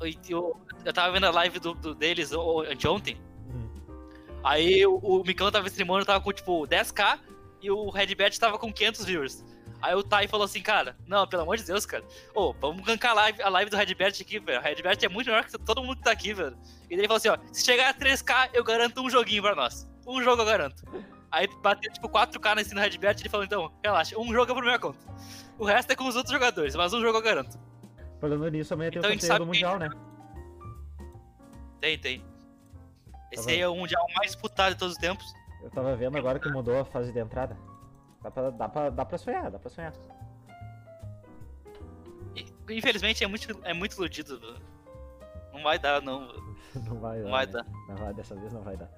Eu, 0.00 0.12
eu, 0.28 0.60
eu 0.84 0.92
tava 0.92 1.12
vendo 1.12 1.24
a 1.24 1.30
live 1.30 1.58
do, 1.60 1.72
do- 1.74 1.94
deles 1.94 2.32
o- 2.32 2.60
anteontem. 2.62 3.16
Aí 4.44 4.86
o, 4.86 4.96
o 4.98 5.24
Micão 5.24 5.50
tava 5.50 5.66
streamando, 5.68 6.04
tava 6.04 6.20
com 6.22 6.32
tipo 6.32 6.66
10k 6.68 7.18
e 7.62 7.70
o 7.70 7.88
Redbet 7.90 8.38
tava 8.38 8.58
com 8.58 8.70
500 8.72 9.04
viewers. 9.06 9.44
Aí 9.80 9.94
o 9.94 10.02
Tai 10.02 10.26
falou 10.28 10.44
assim, 10.44 10.62
cara, 10.62 10.96
não, 11.06 11.26
pelo 11.26 11.42
amor 11.42 11.56
de 11.56 11.64
Deus, 11.64 11.84
cara. 11.84 12.04
Ô, 12.34 12.52
vamos 12.54 12.82
gankar 12.84 13.10
a 13.12 13.14
live, 13.14 13.42
a 13.42 13.48
live 13.48 13.70
do 13.70 13.76
Redbet 13.76 14.22
aqui, 14.22 14.38
velho. 14.38 14.58
O 14.60 14.62
Redbet 14.62 15.04
é 15.04 15.08
muito 15.08 15.26
melhor 15.26 15.44
que 15.44 15.58
todo 15.58 15.82
mundo 15.82 15.96
que 15.96 16.02
tá 16.02 16.10
aqui, 16.10 16.32
velho. 16.32 16.56
E 16.84 16.90
daí 16.90 17.00
ele 17.00 17.06
falou 17.08 17.16
assim, 17.16 17.28
ó, 17.28 17.36
se 17.52 17.64
chegar 17.64 17.90
a 17.90 17.94
3k, 17.94 18.50
eu 18.54 18.62
garanto 18.64 19.00
um 19.02 19.10
joguinho 19.10 19.42
pra 19.42 19.54
nós. 19.54 19.86
Um 20.06 20.22
jogo 20.22 20.40
eu 20.42 20.46
garanto. 20.46 20.82
Aí 21.30 21.48
bateu 21.62 21.90
tipo 21.92 22.08
4k 22.08 22.54
nesse 22.56 22.74
no 22.74 22.80
Redbet 22.80 23.18
e 23.18 23.22
ele 23.22 23.28
falou, 23.28 23.44
então, 23.44 23.72
relaxa, 23.82 24.18
um 24.18 24.32
jogo 24.32 24.52
é 24.52 24.54
por 24.54 24.62
minha 24.62 24.78
conta. 24.78 24.98
O 25.58 25.64
resto 25.64 25.90
é 25.90 25.96
com 25.96 26.04
os 26.06 26.16
outros 26.16 26.32
jogadores, 26.32 26.74
mas 26.76 26.92
um 26.92 27.00
jogo 27.00 27.18
eu 27.18 27.22
garanto. 27.22 27.58
Falando 28.20 28.48
nisso, 28.48 28.72
amanhã 28.72 28.90
tem 28.90 28.98
Então 29.00 29.10
a 29.10 29.14
o 29.14 29.38
quem- 29.38 29.46
Mundial, 29.46 29.78
né? 29.78 29.90
Tem, 31.80 31.98
tem. 31.98 32.24
Esse 33.30 33.50
aí 33.50 33.60
é 33.60 33.68
o 33.68 33.74
mundial 33.74 34.06
mais 34.16 34.30
disputado 34.32 34.74
de 34.74 34.78
todos 34.78 34.94
os 34.94 35.00
tempos. 35.00 35.26
Eu 35.62 35.70
tava 35.70 35.96
vendo 35.96 36.16
agora 36.18 36.38
que 36.38 36.48
mudou 36.48 36.78
a 36.78 36.84
fase 36.84 37.12
de 37.12 37.18
entrada. 37.18 37.56
Dá 38.22 38.30
pra, 38.30 38.50
dá 38.50 38.68
pra, 38.68 38.90
dá 38.90 39.04
pra 39.04 39.18
sonhar, 39.18 39.50
dá 39.50 39.58
pra 39.58 39.70
sonhar. 39.70 39.92
Infelizmente 42.68 43.22
é 43.22 43.26
muito, 43.26 43.60
é 43.62 43.74
muito 43.74 43.96
iludido, 43.96 44.38
velho. 44.40 44.60
Não 45.52 45.62
vai 45.62 45.78
dar, 45.78 46.00
não, 46.02 46.26
velho. 46.26 46.44
Não 46.84 46.98
vai 46.98 47.18
dar. 47.18 47.24
Não 47.24 47.30
vai 47.30 47.46
né? 47.46 47.52
dar. 47.52 47.66
Não 47.88 47.96
vai, 47.96 48.14
dessa 48.14 48.34
vez 48.34 48.52
não 48.52 48.62
vai 48.62 48.76
dar. 48.76 48.90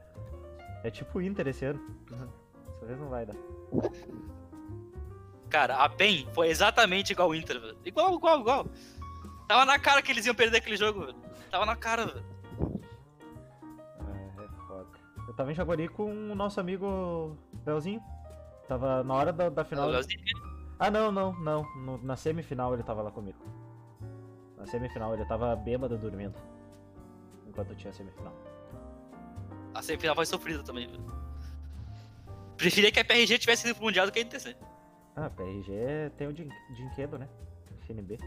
É 0.82 0.90
tipo 0.90 1.18
o 1.18 1.22
Inter 1.22 1.46
esse 1.48 1.64
ano. 1.64 1.80
Dessa 2.08 2.86
vez 2.86 2.98
não 2.98 3.08
vai 3.08 3.26
dar. 3.26 3.34
Cara, 5.50 5.76
a 5.76 5.88
PEN 5.88 6.26
foi 6.32 6.48
exatamente 6.48 7.12
igual 7.12 7.28
o 7.28 7.34
Inter, 7.34 7.60
velho. 7.60 7.76
Igual, 7.84 8.14
igual, 8.14 8.40
igual. 8.40 8.66
Tava 9.46 9.64
na 9.64 9.78
cara 9.78 10.00
que 10.00 10.10
eles 10.10 10.24
iam 10.24 10.34
perder 10.34 10.58
aquele 10.58 10.76
jogo, 10.76 11.00
velho. 11.06 11.16
Tava 11.50 11.66
na 11.66 11.76
cara, 11.76 12.06
velho. 12.06 12.24
Tava 15.36 15.52
em 15.52 15.54
Jaguari 15.54 15.88
com 15.88 16.04
o 16.04 16.34
nosso 16.34 16.58
amigo 16.60 17.36
Leozinho. 17.64 18.02
Tava 18.68 19.02
na 19.04 19.14
hora 19.14 19.32
da, 19.32 19.48
da 19.48 19.64
final. 19.64 19.88
Ah, 20.78 20.90
não, 20.90 21.10
não, 21.12 21.32
não. 21.40 21.62
No- 21.76 21.98
na 22.02 22.16
semifinal 22.16 22.74
ele 22.74 22.82
tava 22.82 23.02
lá 23.02 23.10
comigo. 23.10 23.38
Na 24.56 24.66
semifinal 24.66 25.14
ele 25.14 25.24
tava 25.24 25.54
bêbado 25.56 25.96
dormindo. 25.96 26.34
Enquanto 27.46 27.74
tinha 27.74 27.90
a 27.90 27.94
semifinal. 27.94 28.34
A 29.74 29.82
semifinal 29.82 30.14
foi 30.14 30.26
sofrida 30.26 30.62
também, 30.62 30.86
velho. 30.88 31.04
Preferia 32.56 32.90
que 32.90 32.98
a 33.00 33.04
PRG 33.04 33.38
tivesse 33.38 33.66
ido 33.68 33.76
pro 33.76 33.84
Mundial 33.84 34.06
do 34.06 34.12
que 34.12 34.18
a 34.18 34.22
NTC. 34.22 34.56
Ah, 35.14 35.30
PRG 35.30 36.10
tem 36.16 36.26
o 36.28 36.32
din- 36.32 36.48
dinquedo, 36.74 37.18
né? 37.18 37.28
FNB. 37.82 38.18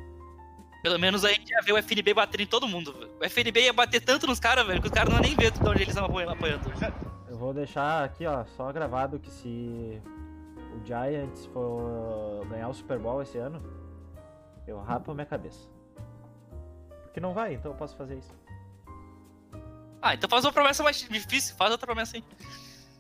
Pelo 0.82 0.98
menos 0.98 1.26
a 1.26 1.30
gente 1.30 1.52
ia 1.52 1.62
ver 1.62 1.74
o 1.74 1.78
FNB 1.78 2.14
bater 2.14 2.40
em 2.42 2.48
todo 2.48 2.68
mundo, 2.68 2.94
velho. 2.94 3.12
O 3.20 3.24
FNB 3.26 3.62
ia 3.62 3.74
bater 3.74 4.02
tanto 4.02 4.26
nos 4.26 4.40
caras, 4.40 4.66
velho, 4.66 4.82
que 4.82 4.88
os 4.88 4.94
caras 4.94 5.10
não 5.10 5.18
iam 5.18 5.24
nem 5.24 5.36
ver 5.36 5.52
de 5.52 5.60
onde 5.60 5.82
eles 5.82 5.90
estavam 5.90 6.18
apoiando. 6.30 6.72
Eu 7.28 7.38
vou 7.38 7.54
deixar 7.54 8.04
aqui, 8.04 8.26
ó, 8.26 8.46
só 8.46 8.72
gravado 8.72 9.20
que 9.20 9.30
se 9.30 10.02
o 10.74 10.86
Giants 10.86 11.46
for 11.48 12.46
ganhar 12.48 12.70
o 12.70 12.74
Super 12.74 12.98
Bowl 12.98 13.22
esse 13.22 13.38
ano, 13.38 13.62
eu 14.66 14.80
rapo 14.80 15.12
a 15.12 15.14
minha 15.14 15.26
cabeça. 15.26 15.68
Porque 17.04 17.20
não 17.20 17.34
vai, 17.34 17.56
então 17.56 17.72
eu 17.72 17.78
posso 17.78 17.96
fazer 17.98 18.18
isso. 18.18 18.34
Ah, 20.02 20.14
então 20.14 20.30
faz 20.30 20.46
uma 20.46 20.54
promessa 20.54 20.82
mais 20.82 20.98
difícil, 20.98 21.56
faz 21.56 21.72
outra 21.72 21.86
promessa 21.86 22.16
aí. 22.16 22.24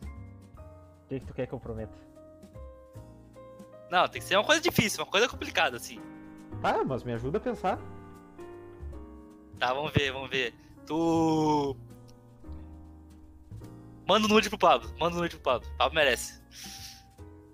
O 0.03 1.07
que, 1.07 1.19
que 1.21 1.25
tu 1.25 1.33
quer 1.33 1.47
que 1.47 1.53
eu 1.53 1.59
prometa? 1.59 1.95
Não, 3.89 4.07
tem 4.07 4.21
que 4.21 4.27
ser 4.27 4.35
uma 4.35 4.43
coisa 4.43 4.61
difícil, 4.61 5.01
uma 5.03 5.09
coisa 5.09 5.27
complicada, 5.27 5.77
assim. 5.77 5.99
Ah, 6.63 6.83
mas 6.85 7.03
me 7.03 7.13
ajuda 7.13 7.37
a 7.37 7.41
pensar. 7.41 7.79
Tá, 9.57 9.73
vamos 9.73 9.91
ver, 9.91 10.11
vamos 10.11 10.29
ver. 10.29 10.53
Tu. 10.85 11.75
Manda 14.07 14.25
um 14.25 14.29
nude 14.29 14.49
pro 14.49 14.57
Pablo, 14.57 14.89
manda 14.99 15.15
um 15.15 15.19
nude 15.19 15.35
pro 15.35 15.43
Pablo. 15.43 15.69
Pablo 15.77 15.95
merece. 15.95 16.41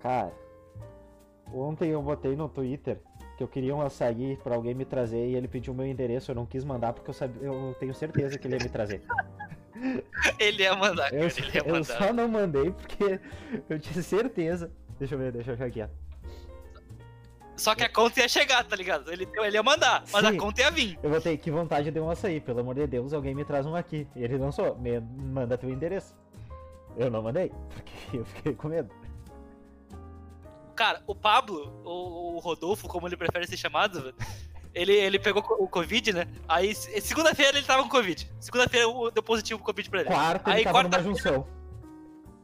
Cara, 0.00 0.32
ontem 1.52 1.90
eu 1.90 2.00
botei 2.02 2.34
no 2.34 2.48
Twitter 2.48 2.98
que 3.36 3.42
eu 3.42 3.48
queria 3.48 3.76
um 3.76 3.82
açaí 3.82 4.38
pra 4.42 4.54
alguém 4.54 4.74
me 4.74 4.84
trazer 4.86 5.28
e 5.28 5.34
ele 5.34 5.46
pediu 5.46 5.74
meu 5.74 5.86
endereço, 5.86 6.30
eu 6.30 6.34
não 6.34 6.46
quis 6.46 6.64
mandar 6.64 6.94
porque 6.94 7.10
eu, 7.10 7.14
sabia, 7.14 7.42
eu 7.42 7.76
tenho 7.78 7.92
certeza 7.92 8.38
que 8.38 8.46
ele 8.46 8.56
ia 8.56 8.62
me 8.62 8.70
trazer. 8.70 9.02
Ele 10.38 10.62
ia 10.62 10.74
mandar, 10.74 11.10
cara, 11.10 11.16
Eu, 11.22 11.28
ia 11.28 11.58
eu 11.66 11.72
mandar. 11.74 11.84
só 11.98 12.10
não 12.10 12.26
mandei 12.26 12.70
porque 12.70 13.20
eu 13.68 13.78
tinha 13.78 14.02
certeza. 14.02 14.72
Deixa 14.98 15.14
eu 15.14 15.18
ver, 15.18 15.30
deixa 15.32 15.50
eu 15.50 15.54
achar 15.54 15.66
aqui, 15.66 15.82
ó. 15.82 15.88
Só 17.56 17.74
que 17.74 17.82
a 17.84 17.88
conta 17.88 18.20
ia 18.20 18.28
chegar, 18.28 18.62
tá 18.64 18.76
ligado? 18.76 19.10
Ele, 19.10 19.26
ele 19.36 19.56
ia 19.56 19.62
mandar, 19.62 20.04
mas 20.12 20.26
Sim. 20.26 20.36
a 20.36 20.38
conta 20.40 20.60
ia 20.60 20.70
vir. 20.70 20.98
Eu 21.02 21.08
botei 21.10 21.36
que 21.38 21.50
vontade 21.50 21.90
de 21.90 21.98
um 22.00 22.10
açaí, 22.10 22.40
pelo 22.40 22.60
amor 22.60 22.74
de 22.74 22.86
Deus, 22.86 23.12
alguém 23.12 23.34
me 23.34 23.44
traz 23.44 23.64
um 23.64 23.74
aqui. 23.74 24.06
E 24.14 24.22
ele 24.22 24.36
lançou, 24.36 24.76
me 24.78 25.00
manda 25.00 25.56
teu 25.56 25.70
endereço. 25.70 26.14
Eu 26.96 27.10
não 27.10 27.22
mandei, 27.22 27.50
porque 27.74 27.92
eu 28.18 28.24
fiquei 28.26 28.54
com 28.54 28.68
medo. 28.68 28.90
Cara, 30.74 31.02
o 31.06 31.14
Pablo, 31.14 31.80
ou 31.84 32.34
o 32.36 32.38
Rodolfo, 32.38 32.86
como 32.86 33.08
ele 33.08 33.16
prefere 33.16 33.46
ser 33.46 33.56
chamado, 33.56 34.14
ele, 34.74 34.92
ele 34.92 35.18
pegou 35.18 35.42
o 35.58 35.66
Covid, 35.66 36.12
né? 36.12 36.26
Aí, 36.46 36.74
se- 36.74 37.00
segunda-feira 37.00 37.56
ele 37.56 37.66
tava 37.66 37.82
com 37.82 37.88
Covid. 37.88 38.30
Segunda-feira 38.38 38.84
eu- 38.84 39.10
deu 39.10 39.22
positivo 39.22 39.58
pro 39.58 39.66
Covid 39.66 39.88
pra 39.88 40.00
ele. 40.00 40.10
Quarta 40.10 40.50
ele 40.50 40.58
Aí, 40.58 40.64
tava 40.64 40.82
numa 40.82 40.90
quarta-feira- 40.90 41.16
junção. 41.32 41.55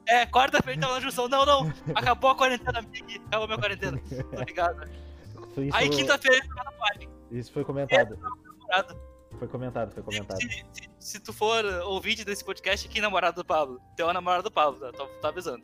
É, 0.07 0.27
quarta-feira 0.27 0.73
ele 0.73 0.81
tava 0.81 0.95
na 0.95 1.01
junção. 1.01 1.29
Não, 1.29 1.45
não, 1.47 1.73
acabou 1.95 2.31
a 2.31 2.35
quarentena 2.35 2.81
aqui. 2.81 3.21
Acabou 3.27 3.45
a 3.45 3.47
minha 3.47 3.59
quarentena. 3.59 4.01
Tô 4.35 4.43
ligado. 4.43 4.88
Isso, 5.57 5.77
Aí 5.77 5.88
quinta-feira 5.91 6.37
ele 6.38 6.49
tava 6.49 6.65
na 6.65 6.73
party. 6.73 7.09
Isso 7.31 7.53
foi 7.53 7.65
comentado. 7.65 8.19
Foi 9.38 9.49
comentado, 9.49 9.93
foi 9.93 10.03
comentado. 10.03 10.41
Se, 10.41 10.49
se- 10.73 10.91
se 10.99 11.21
tu 11.21 11.33
for 11.33 11.65
ouvinte 11.87 12.25
desse 12.25 12.45
podcast, 12.45 12.88
que 12.88 13.01
namorado 13.01 13.43
do 13.43 13.45
Pablo? 13.45 13.81
Teu 13.97 14.09
é 14.09 14.12
namorado 14.12 14.45
do 14.45 14.51
Pablo, 14.51 14.79
tá? 14.79 14.93
Tô, 14.93 15.07
tô 15.07 15.27
avisando. 15.27 15.62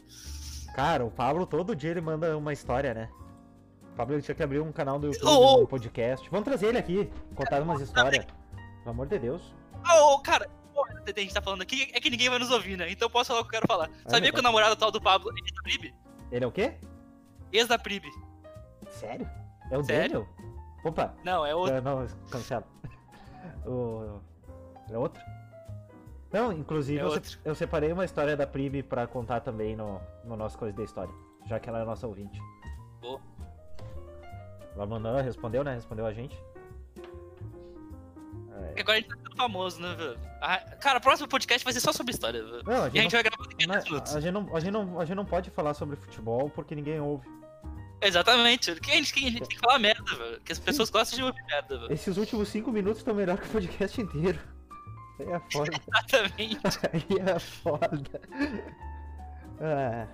Cara, 0.74 1.05
o 1.05 1.11
Pablo 1.11 1.46
todo 1.46 1.77
dia 1.77 1.90
ele 1.92 2.01
manda 2.01 2.37
uma 2.37 2.53
história, 2.53 2.92
né? 2.94 3.09
O 3.92 3.96
Pablo 3.96 4.14
ele 4.14 4.22
tinha 4.22 4.35
que 4.35 4.42
abrir 4.42 4.61
um 4.61 4.72
canal 4.72 4.98
do 4.98 5.07
YouTube, 5.09 5.29
Ô, 5.29 5.59
ô. 5.59 5.62
um 5.62 5.66
podcast. 5.66 6.29
Vamos 6.31 6.44
trazer 6.44 6.68
ele 6.68 6.79
aqui, 6.79 7.11
contar 7.35 7.62
umas 7.62 7.81
histórias. 7.81 8.24
Pelo 8.24 8.90
amor 8.90 9.07
de 9.07 9.18
Deus. 9.18 9.42
Ô, 9.88 10.14
ô, 10.14 10.18
cara, 10.20 10.48
pô, 10.87 11.11
a 11.17 11.21
gente 11.21 11.35
tá 11.35 11.41
falando 11.43 11.62
aqui, 11.62 11.91
é 11.93 12.01
que 12.01 12.11
ninguém 12.11 12.29
vai 12.29 12.38
nos 12.38 12.51
ouvir, 12.51 12.77
né? 12.77 12.91
Então 12.91 13.07
eu 13.07 13.11
posso 13.11 13.29
falar 13.29 13.41
o 13.41 13.45
que 13.45 13.49
eu 13.49 13.61
quero 13.61 13.67
falar. 13.67 13.91
Sabia 14.07 14.31
tá. 14.31 14.35
que 14.35 14.41
o 14.41 14.43
namorado 14.43 14.77
tal 14.77 14.91
do 14.91 15.01
Pablo 15.01 15.31
é 15.31 15.41
ex 15.41 15.53
da 15.53 15.62
Prib? 15.62 15.95
Ele 16.31 16.45
é 16.45 16.47
o 16.47 16.53
quê? 16.53 16.75
Ex 17.53 17.67
da 17.67 17.79
Prib. 17.79 18.05
Sério? 18.91 19.29
É 19.71 19.79
o 19.79 19.83
Sério? 19.85 20.27
Daniel? 20.37 20.55
Opa, 20.85 21.14
Não, 21.25 21.45
é 21.45 21.55
outro. 21.55 21.75
é, 21.75 21.81
não, 21.81 22.07
cancela. 22.31 22.64
O... 23.67 24.21
É 24.91 24.97
outro? 24.97 25.21
Não, 26.33 26.53
inclusive 26.53 27.01
É 27.01 27.03
eu, 27.03 27.23
se- 27.25 27.38
eu 27.45 27.55
separei 27.55 27.93
uma 27.93 28.05
história 28.05 28.37
da 28.37 28.47
Pribe 28.47 28.83
pra 28.83 29.07
contar 29.07 29.41
também 29.41 29.75
no, 29.75 30.01
no 30.25 30.37
nosso 30.37 30.57
Coisa 30.59 30.77
da 30.77 30.85
História. 30.85 31.12
Já 31.47 31.59
que 31.59 31.69
ela 31.69 31.81
é 31.81 31.85
nossa 31.85 32.07
ouvinte. 32.07 32.41
Boa. 33.01 33.21
Ela 34.75 34.87
mandou, 34.87 35.17
respondeu, 35.17 35.64
né? 35.64 35.75
Respondeu 35.75 36.07
a 36.07 36.12
gente. 36.12 36.38
Porque 38.66 38.81
agora 38.81 38.99
a 38.99 39.01
gente 39.01 39.09
tá 39.11 39.16
ficando 39.16 39.37
famoso, 39.37 39.81
né, 39.81 39.94
velho? 39.94 40.18
Ah, 40.40 40.59
cara, 40.81 40.99
o 40.99 41.01
próximo 41.01 41.29
podcast 41.29 41.64
vai 41.64 41.73
ser 41.73 41.81
só 41.81 41.92
sobre 41.92 42.12
história, 42.12 42.42
velho. 42.42 42.62
Não, 42.64 42.73
a 42.73 42.77
E 42.77 42.81
a 42.81 42.85
gente, 42.85 43.03
gente 43.03 43.12
vai 43.12 43.23
gravar 43.23 43.44
daqui 43.44 43.64
a 43.64 43.66
não, 43.66 43.75
10 43.75 43.85
minutos. 43.87 44.16
a, 44.16 44.21
gente 44.21 44.33
não, 44.33 44.57
a, 44.57 44.61
gente 44.61 44.71
não, 44.71 45.01
a 45.01 45.05
gente 45.05 45.16
não 45.16 45.25
pode 45.25 45.51
falar 45.51 45.75
sobre 45.75 45.97
futebol 45.97 46.51
porque 46.51 46.75
ninguém 46.75 47.01
ouve. 47.01 47.27
Exatamente. 48.01 48.75
Quem 48.81 48.94
a 48.94 48.97
gente, 48.97 49.12
quem 49.12 49.27
a 49.27 49.31
gente 49.31 49.40
tem 49.40 49.57
que 49.57 49.59
falar 49.59 49.79
merda, 49.79 50.14
velho. 50.14 50.40
Que 50.40 50.53
as 50.53 50.59
pessoas 50.59 50.90
gostam 50.90 51.18
de 51.18 51.25
ouvir 51.25 51.42
merda, 51.47 51.79
velho. 51.79 51.92
Esses 51.92 52.16
últimos 52.16 52.49
cinco 52.49 52.71
minutos 52.71 52.99
estão 52.99 53.14
melhor 53.14 53.38
que 53.38 53.47
o 53.47 53.51
podcast 53.51 54.01
inteiro. 54.01 54.38
Aí 55.18 55.27
é 55.33 55.40
foda. 55.51 55.71
Exatamente. 55.88 56.59
Aí 56.92 57.18
é 57.18 57.38
foda. 57.38 58.21
Ah, 59.61 60.07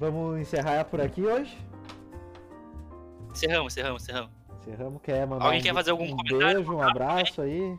vamos 0.00 0.40
encerrar 0.40 0.84
por 0.86 1.00
aqui 1.00 1.22
hoje? 1.22 1.56
Encerramos, 3.30 3.74
encerramos, 3.74 4.02
encerramos. 4.02 4.35
Encerramos. 4.66 5.00
Quer 5.02 5.26
mandar 5.26 5.44
Alguém 5.44 5.60
um, 5.60 5.62
quer 5.62 5.74
fazer 5.74 5.90
algum 5.92 6.04
um 6.04 6.16
comentário? 6.16 6.56
beijo, 6.56 6.72
um 6.74 6.82
abraço 6.82 7.42
aí? 7.42 7.78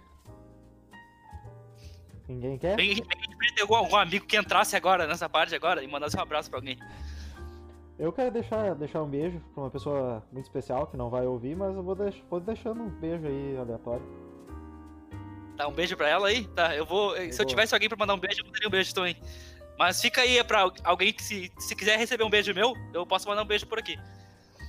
Ninguém 2.27 2.57
quer? 2.57 2.75
Bem, 2.75 2.95
algum, 3.61 3.75
algum 3.75 3.95
amigo 3.95 4.25
que 4.25 4.37
entrasse 4.37 4.75
agora, 4.75 5.07
nessa 5.07 5.29
parte 5.29 5.55
agora, 5.55 5.83
e 5.83 5.87
mandasse 5.87 6.17
um 6.17 6.21
abraço 6.21 6.49
pra 6.49 6.59
alguém. 6.59 6.77
Eu 7.99 8.13
quero 8.13 8.31
deixar, 8.31 8.75
deixar 8.75 9.01
um 9.01 9.09
beijo 9.09 9.39
pra 9.53 9.63
uma 9.63 9.69
pessoa 9.71 10.23
muito 10.31 10.45
especial 10.45 10.87
que 10.87 10.95
não 10.95 11.09
vai 11.09 11.25
ouvir, 11.25 11.55
mas 11.55 11.75
eu 11.75 11.81
vou, 11.81 11.95
deix, 11.95 12.15
vou 12.29 12.39
deixando 12.39 12.83
um 12.83 12.89
beijo 12.89 13.25
aí 13.25 13.57
aleatório. 13.57 14.05
Tá, 15.57 15.67
um 15.67 15.73
beijo 15.73 15.97
pra 15.97 16.07
ela 16.07 16.27
aí? 16.27 16.45
Tá, 16.49 16.75
eu 16.75 16.85
vou. 16.85 17.15
Se 17.15 17.31
eu 17.31 17.37
vou. 17.37 17.45
tivesse 17.45 17.73
alguém 17.73 17.89
pra 17.89 17.97
mandar 17.97 18.13
um 18.13 18.19
beijo, 18.19 18.41
eu 18.41 18.45
mandaria 18.45 18.67
um 18.67 18.71
beijo 18.71 18.93
também. 18.93 19.17
Mas 19.79 20.01
fica 20.01 20.21
aí 20.21 20.43
pra 20.43 20.71
alguém 20.83 21.13
que, 21.13 21.23
se, 21.23 21.51
se 21.57 21.75
quiser 21.75 21.97
receber 21.97 22.23
um 22.23 22.29
beijo 22.29 22.53
meu, 22.53 22.73
eu 22.93 23.05
posso 23.05 23.27
mandar 23.27 23.43
um 23.43 23.47
beijo 23.47 23.65
por 23.65 23.79
aqui. 23.79 23.97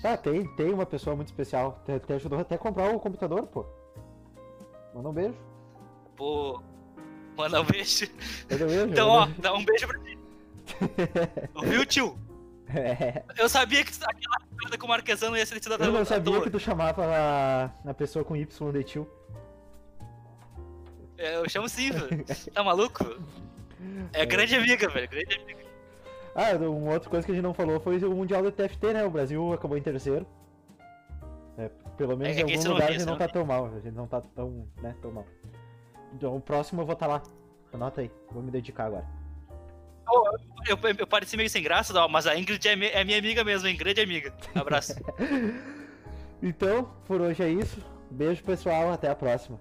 Tá, 0.03 0.17
tem, 0.17 0.47
tem 0.55 0.73
uma 0.73 0.87
pessoa 0.87 1.17
muito 1.17 1.29
especial. 1.29 1.83
Te, 1.85 1.99
te 1.99 2.13
ajudou 2.13 2.39
até 2.39 2.55
a 2.55 2.59
comprar 2.59 2.91
o 2.95 3.01
computador, 3.01 3.47
pô. 3.47 3.67
Manda 4.95 5.09
um 5.09 5.13
beijo. 5.13 5.37
Vou 6.17 6.63
mandar 7.37 7.61
um 7.61 7.65
beijo. 7.65 8.07
Manda 8.51 8.65
um 8.65 8.69
beijo. 8.69 8.87
Então, 8.93 9.09
manda 9.09 9.23
ó, 9.23 9.27
beijo. 9.27 9.41
dá 9.43 9.55
um 9.55 9.65
beijo 9.65 9.87
pra 9.89 9.99
ti. 10.01 10.19
Ouviu, 11.55 11.87
tio? 11.87 12.19
É, 12.69 13.23
Eu 13.39 13.49
sabia 13.49 13.83
que 13.83 13.91
aquela 13.91 14.41
piada 14.59 14.77
com 14.79 14.87
o 14.87 14.89
Marquesano 14.91 15.37
ia 15.37 15.47
ser 15.47 15.63
cidadão. 15.63 15.87
eu 15.87 15.93
não 15.93 16.05
sabia 16.05 16.35
toa. 16.35 16.43
que 16.45 16.51
tu 16.51 16.61
chamava 16.61 17.03
a, 17.07 17.91
a 17.91 17.95
pessoa 17.95 18.25
com 18.25 18.37
Y 18.37 18.73
de 18.73 18.85
tio. 18.85 19.09
É, 21.17 21.37
Eu 21.37 21.49
chamo 21.49 21.69
sim, 21.69 21.91
velho. 21.91 22.25
Tá 22.53 22.63
maluco? 22.63 23.05
É 24.13 24.27
grande 24.27 24.55
amiga, 24.55 24.89
velho. 24.89 25.09
Grande 25.09 25.35
amiga. 25.41 25.68
Ah, 26.35 26.57
uma 26.57 26.93
outra 26.93 27.11
coisa 27.11 27.27
que 27.27 27.33
a 27.33 27.35
gente 27.35 27.45
não 27.45 27.55
falou 27.55 27.81
foi 27.81 27.99
o 27.99 28.15
Mundial 28.15 28.43
do 28.43 28.53
TFT, 28.53 28.93
né? 28.93 29.05
O 29.05 29.11
Brasil 29.11 29.53
acabou 29.53 29.77
em 29.77 29.83
terceiro. 29.83 30.27
É, 31.57 31.71
pelo 31.97 32.17
menos 32.17 32.37
É, 32.37 32.41
em 32.41 32.47
que 32.47 32.55
algum 32.55 32.69
lugar 32.69 32.89
vi, 32.89 32.95
a 32.95 32.99
gente 32.99 33.07
não 33.07 33.19
tá 33.19 33.29
tão 33.29 33.45
mal. 33.45 33.67
A 33.67 33.81
gente 33.81 33.95
não 33.95 34.07
tá 34.07 34.21
tão, 34.21 34.69
né, 34.81 34.95
tão 35.03 35.11
mal. 35.11 35.27
Então, 36.15 36.37
o 36.37 36.41
próximo 36.41 36.83
eu 36.83 36.87
vou 36.87 36.93
estar 36.93 37.07
lá. 37.07 37.23
Anota 37.73 38.01
aí. 38.01 38.11
Vou 38.31 38.43
me 38.43 38.51
dedicar 38.51 38.87
agora. 38.87 39.05
Eu, 40.67 40.77
eu, 40.77 40.95
eu 40.99 41.07
pareci 41.07 41.37
meio 41.37 41.51
sem 41.51 41.63
graça, 41.63 41.93
não, 41.93 42.09
mas 42.09 42.27
a 42.27 42.39
Ingrid 42.39 42.67
é, 42.67 43.01
é 43.01 43.05
minha 43.05 43.19
amiga 43.19 43.45
mesmo, 43.45 43.69
hein? 43.69 43.77
Grande 43.77 44.01
amiga. 44.01 44.33
Abraço. 44.55 44.95
Então, 46.41 46.89
por 47.05 47.21
hoje 47.21 47.43
é 47.43 47.49
isso. 47.49 47.85
Beijo, 48.09 48.45
pessoal. 48.45 48.93
Até 48.93 49.11
a 49.11 49.15
próxima. 49.17 49.59